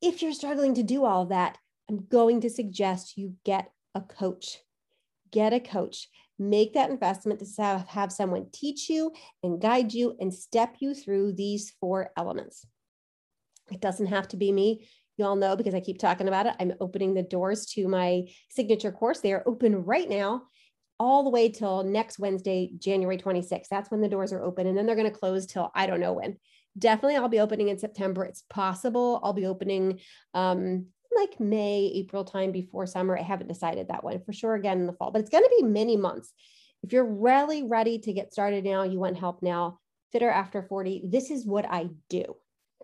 If 0.02 0.20
you're 0.20 0.34
struggling 0.34 0.74
to 0.74 0.82
do 0.82 1.04
all 1.04 1.26
that, 1.26 1.56
I'm 1.88 2.06
going 2.06 2.42
to 2.42 2.50
suggest 2.50 3.16
you 3.16 3.34
get 3.44 3.72
a 3.94 4.02
coach 4.02 4.58
get 5.30 5.52
a 5.52 5.60
coach 5.60 6.08
make 6.40 6.72
that 6.72 6.90
investment 6.90 7.38
to 7.40 7.84
have, 7.88 8.10
someone 8.10 8.46
teach 8.50 8.88
you 8.88 9.12
and 9.42 9.60
guide 9.60 9.92
you 9.92 10.16
and 10.18 10.32
step 10.32 10.76
you 10.80 10.94
through 10.94 11.34
these 11.34 11.72
four 11.80 12.10
elements. 12.16 12.66
It 13.70 13.80
doesn't 13.80 14.06
have 14.06 14.26
to 14.28 14.36
be 14.36 14.50
me. 14.50 14.88
You 15.18 15.26
all 15.26 15.36
know 15.36 15.54
because 15.54 15.74
i 15.74 15.80
keep 15.80 15.98
talking 15.98 16.28
about 16.28 16.46
it 16.46 16.54
i'm 16.58 16.72
opening 16.80 17.12
the 17.12 17.22
doors 17.22 17.66
to 17.74 17.86
my 17.86 18.22
signature 18.48 18.90
course. 18.90 19.20
They 19.20 19.34
are 19.34 19.42
open 19.44 19.84
right 19.84 20.08
now 20.08 20.44
all 20.98 21.24
the 21.24 21.30
way 21.30 21.50
till 21.50 21.82
next 21.82 22.18
wednesday 22.18 22.70
january 22.78 23.18
26th 23.18 23.68
that's 23.70 23.90
when 23.90 24.00
the 24.00 24.08
doors 24.08 24.32
are 24.32 24.42
open 24.42 24.66
and 24.66 24.76
then 24.76 24.86
they're 24.86 24.96
going 24.96 25.10
to 25.10 25.18
close 25.18 25.44
till 25.44 25.70
i 25.74 25.86
don't 25.86 26.00
know 26.00 26.14
when. 26.14 26.38
Definitely 26.78 27.16
i'll 27.16 27.28
be 27.28 27.40
opening 27.40 27.68
in 27.68 27.78
september. 27.78 28.24
It's 28.24 28.44
possible 28.48 29.20
i'll 29.22 29.34
be 29.34 29.44
opening 29.44 30.00
um, 30.32 30.86
like 31.14 31.40
May, 31.40 31.90
April 31.94 32.24
time 32.24 32.52
before 32.52 32.86
summer. 32.86 33.18
I 33.18 33.22
haven't 33.22 33.48
decided 33.48 33.88
that 33.88 34.04
one 34.04 34.22
for 34.24 34.32
sure 34.32 34.54
again 34.54 34.80
in 34.80 34.86
the 34.86 34.92
fall, 34.92 35.10
but 35.10 35.20
it's 35.20 35.30
going 35.30 35.44
to 35.44 35.56
be 35.58 35.64
many 35.64 35.96
months. 35.96 36.32
If 36.82 36.92
you're 36.92 37.04
really 37.04 37.62
ready 37.62 37.98
to 37.98 38.12
get 38.12 38.32
started 38.32 38.64
now, 38.64 38.84
you 38.84 38.98
want 38.98 39.18
help 39.18 39.42
now, 39.42 39.78
fitter 40.12 40.30
after 40.30 40.62
40, 40.62 41.02
this 41.04 41.30
is 41.30 41.46
what 41.46 41.66
I 41.70 41.90
do. 42.08 42.36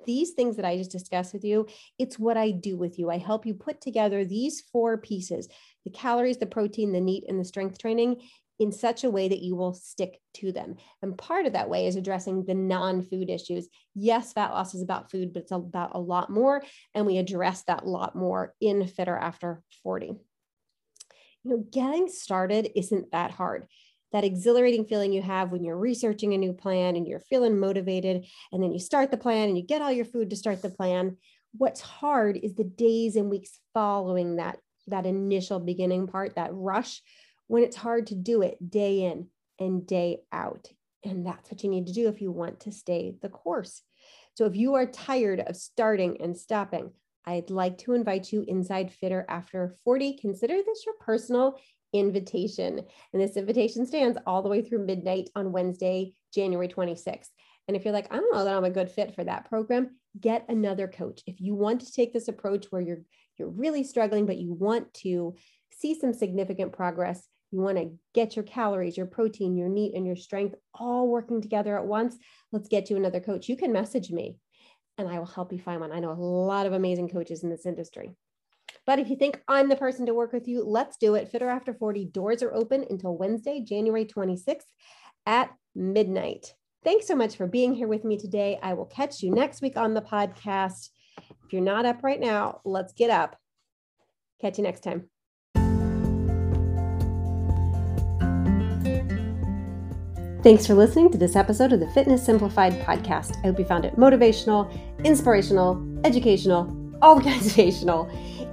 These 0.04 0.32
things 0.32 0.56
that 0.56 0.64
I 0.64 0.76
just 0.76 0.92
discussed 0.92 1.32
with 1.32 1.44
you, 1.44 1.66
it's 1.98 2.18
what 2.18 2.36
I 2.36 2.50
do 2.50 2.76
with 2.76 2.98
you. 2.98 3.10
I 3.10 3.18
help 3.18 3.46
you 3.46 3.54
put 3.54 3.80
together 3.80 4.24
these 4.24 4.62
four 4.72 4.98
pieces 4.98 5.48
the 5.84 5.90
calories, 5.90 6.38
the 6.38 6.46
protein, 6.46 6.92
the 6.92 7.00
NEAT, 7.00 7.24
and 7.28 7.38
the 7.38 7.44
strength 7.44 7.78
training 7.78 8.20
in 8.58 8.72
such 8.72 9.04
a 9.04 9.10
way 9.10 9.28
that 9.28 9.42
you 9.42 9.54
will 9.54 9.74
stick 9.74 10.20
to 10.34 10.52
them. 10.52 10.76
And 11.02 11.16
part 11.16 11.46
of 11.46 11.52
that 11.52 11.68
way 11.68 11.86
is 11.86 11.96
addressing 11.96 12.44
the 12.44 12.54
non 12.54 13.02
food 13.02 13.28
issues. 13.28 13.68
Yes, 13.94 14.32
fat 14.32 14.50
loss 14.50 14.74
is 14.74 14.82
about 14.82 15.10
food, 15.10 15.32
but 15.32 15.42
it's 15.42 15.52
about 15.52 15.94
a 15.94 16.00
lot 16.00 16.30
more. 16.30 16.62
And 16.94 17.06
we 17.06 17.18
address 17.18 17.62
that 17.64 17.86
lot 17.86 18.16
more 18.16 18.54
in 18.60 18.86
Fitter 18.86 19.16
After 19.16 19.62
40. 19.82 20.06
You 20.06 21.50
know, 21.50 21.64
getting 21.70 22.08
started 22.08 22.70
isn't 22.74 23.12
that 23.12 23.30
hard. 23.30 23.66
That 24.12 24.24
exhilarating 24.24 24.86
feeling 24.86 25.12
you 25.12 25.22
have 25.22 25.52
when 25.52 25.62
you're 25.62 25.76
researching 25.76 26.32
a 26.32 26.38
new 26.38 26.52
plan 26.52 26.96
and 26.96 27.06
you're 27.06 27.20
feeling 27.20 27.58
motivated, 27.58 28.24
and 28.52 28.62
then 28.62 28.72
you 28.72 28.78
start 28.78 29.10
the 29.10 29.16
plan 29.16 29.48
and 29.48 29.58
you 29.58 29.64
get 29.64 29.82
all 29.82 29.92
your 29.92 30.04
food 30.04 30.30
to 30.30 30.36
start 30.36 30.62
the 30.62 30.70
plan. 30.70 31.18
What's 31.52 31.80
hard 31.80 32.38
is 32.42 32.54
the 32.54 32.64
days 32.64 33.16
and 33.16 33.30
weeks 33.30 33.58
following 33.74 34.36
that, 34.36 34.58
that 34.86 35.06
initial 35.06 35.60
beginning 35.60 36.06
part, 36.06 36.36
that 36.36 36.50
rush 36.52 37.02
when 37.46 37.62
it's 37.62 37.76
hard 37.76 38.08
to 38.08 38.14
do 38.14 38.42
it 38.42 38.70
day 38.70 39.02
in 39.02 39.28
and 39.58 39.86
day 39.86 40.20
out. 40.32 40.68
And 41.04 41.26
that's 41.26 41.50
what 41.50 41.62
you 41.62 41.70
need 41.70 41.86
to 41.86 41.92
do 41.92 42.08
if 42.08 42.20
you 42.20 42.32
want 42.32 42.60
to 42.60 42.72
stay 42.72 43.14
the 43.22 43.28
course. 43.28 43.82
So 44.34 44.44
if 44.46 44.56
you 44.56 44.74
are 44.74 44.86
tired 44.86 45.40
of 45.40 45.56
starting 45.56 46.20
and 46.20 46.36
stopping, 46.36 46.90
I'd 47.24 47.50
like 47.50 47.78
to 47.78 47.94
invite 47.94 48.32
you 48.32 48.44
inside 48.46 48.92
Fitter 48.92 49.24
after 49.28 49.74
40. 49.84 50.18
Consider 50.18 50.54
this 50.64 50.84
your 50.84 50.94
personal 51.00 51.58
invitation. 51.92 52.80
And 53.12 53.22
this 53.22 53.36
invitation 53.36 53.86
stands 53.86 54.18
all 54.26 54.42
the 54.42 54.48
way 54.48 54.62
through 54.62 54.86
midnight 54.86 55.30
on 55.34 55.52
Wednesday, 55.52 56.14
January 56.34 56.68
26th. 56.68 57.28
And 57.68 57.76
if 57.76 57.84
you're 57.84 57.94
like, 57.94 58.12
I 58.12 58.16
don't 58.16 58.32
know 58.32 58.44
that 58.44 58.54
I'm 58.54 58.64
a 58.64 58.70
good 58.70 58.90
fit 58.90 59.14
for 59.14 59.24
that 59.24 59.48
program, 59.48 59.96
get 60.20 60.44
another 60.48 60.86
coach. 60.86 61.22
If 61.26 61.40
you 61.40 61.54
want 61.54 61.80
to 61.80 61.92
take 61.92 62.12
this 62.12 62.28
approach 62.28 62.66
where 62.70 62.82
you're 62.82 63.02
you're 63.38 63.48
really 63.48 63.84
struggling 63.84 64.24
but 64.24 64.38
you 64.38 64.54
want 64.54 64.94
to 64.94 65.34
see 65.70 65.98
some 65.98 66.14
significant 66.14 66.72
progress, 66.72 67.26
you 67.50 67.60
want 67.60 67.78
to 67.78 67.92
get 68.14 68.36
your 68.36 68.44
calories, 68.44 68.96
your 68.96 69.06
protein, 69.06 69.56
your 69.56 69.68
NEAT, 69.68 69.94
and 69.94 70.06
your 70.06 70.16
strength 70.16 70.54
all 70.74 71.08
working 71.08 71.40
together 71.40 71.78
at 71.78 71.86
once, 71.86 72.16
let's 72.52 72.68
get 72.68 72.90
you 72.90 72.96
another 72.96 73.20
coach. 73.20 73.48
You 73.48 73.56
can 73.56 73.72
message 73.72 74.10
me 74.10 74.36
and 74.98 75.08
I 75.08 75.18
will 75.18 75.26
help 75.26 75.52
you 75.52 75.58
find 75.58 75.80
one. 75.80 75.92
I 75.92 76.00
know 76.00 76.12
a 76.12 76.14
lot 76.14 76.66
of 76.66 76.72
amazing 76.72 77.08
coaches 77.08 77.44
in 77.44 77.50
this 77.50 77.66
industry. 77.66 78.14
But 78.84 78.98
if 78.98 79.08
you 79.08 79.16
think 79.16 79.42
I'm 79.48 79.68
the 79.68 79.76
person 79.76 80.06
to 80.06 80.14
work 80.14 80.32
with 80.32 80.48
you, 80.48 80.64
let's 80.64 80.96
do 80.96 81.14
it. 81.14 81.28
Fitter 81.28 81.48
After 81.48 81.74
40 81.74 82.06
doors 82.06 82.42
are 82.42 82.54
open 82.54 82.84
until 82.88 83.16
Wednesday, 83.16 83.60
January 83.60 84.04
26th 84.04 84.60
at 85.26 85.50
midnight. 85.74 86.54
Thanks 86.84 87.06
so 87.06 87.16
much 87.16 87.36
for 87.36 87.46
being 87.46 87.74
here 87.74 87.88
with 87.88 88.04
me 88.04 88.16
today. 88.16 88.58
I 88.62 88.74
will 88.74 88.86
catch 88.86 89.22
you 89.22 89.32
next 89.32 89.60
week 89.60 89.76
on 89.76 89.94
the 89.94 90.02
podcast. 90.02 90.90
If 91.18 91.52
you're 91.52 91.62
not 91.62 91.84
up 91.84 92.04
right 92.04 92.20
now, 92.20 92.60
let's 92.64 92.92
get 92.92 93.10
up. 93.10 93.36
Catch 94.40 94.58
you 94.58 94.64
next 94.64 94.80
time. 94.82 95.10
Thanks 100.46 100.64
for 100.64 100.74
listening 100.74 101.10
to 101.10 101.18
this 101.18 101.34
episode 101.34 101.72
of 101.72 101.80
the 101.80 101.88
Fitness 101.88 102.24
Simplified 102.24 102.74
podcast. 102.82 103.36
I 103.38 103.48
hope 103.48 103.58
you 103.58 103.64
found 103.64 103.84
it 103.84 103.96
motivational, 103.96 104.70
inspirational, 105.04 105.84
educational, 106.04 106.72
of. 107.02 108.08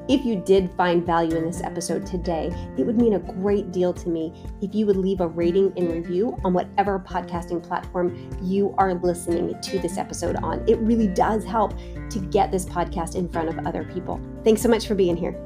If 0.09 0.25
you 0.25 0.37
did 0.37 0.71
find 0.71 1.05
value 1.05 1.37
in 1.37 1.45
this 1.45 1.61
episode 1.61 2.07
today, 2.07 2.51
it 2.79 2.83
would 2.87 2.97
mean 2.97 3.13
a 3.13 3.19
great 3.19 3.71
deal 3.71 3.93
to 3.93 4.09
me 4.09 4.33
if 4.59 4.73
you 4.73 4.87
would 4.87 4.97
leave 4.97 5.21
a 5.21 5.27
rating 5.27 5.71
and 5.77 5.91
review 5.91 6.35
on 6.43 6.51
whatever 6.53 6.97
podcasting 6.97 7.61
platform 7.61 8.27
you 8.41 8.73
are 8.79 8.95
listening 8.95 9.53
to 9.61 9.77
this 9.77 9.99
episode 9.99 10.37
on. 10.37 10.67
It 10.67 10.79
really 10.79 11.09
does 11.09 11.45
help 11.45 11.75
to 12.09 12.19
get 12.31 12.51
this 12.51 12.65
podcast 12.65 13.13
in 13.13 13.29
front 13.29 13.49
of 13.49 13.67
other 13.67 13.83
people. 13.83 14.19
Thanks 14.43 14.63
so 14.63 14.67
much 14.67 14.87
for 14.87 14.95
being 14.95 15.15
here. 15.15 15.39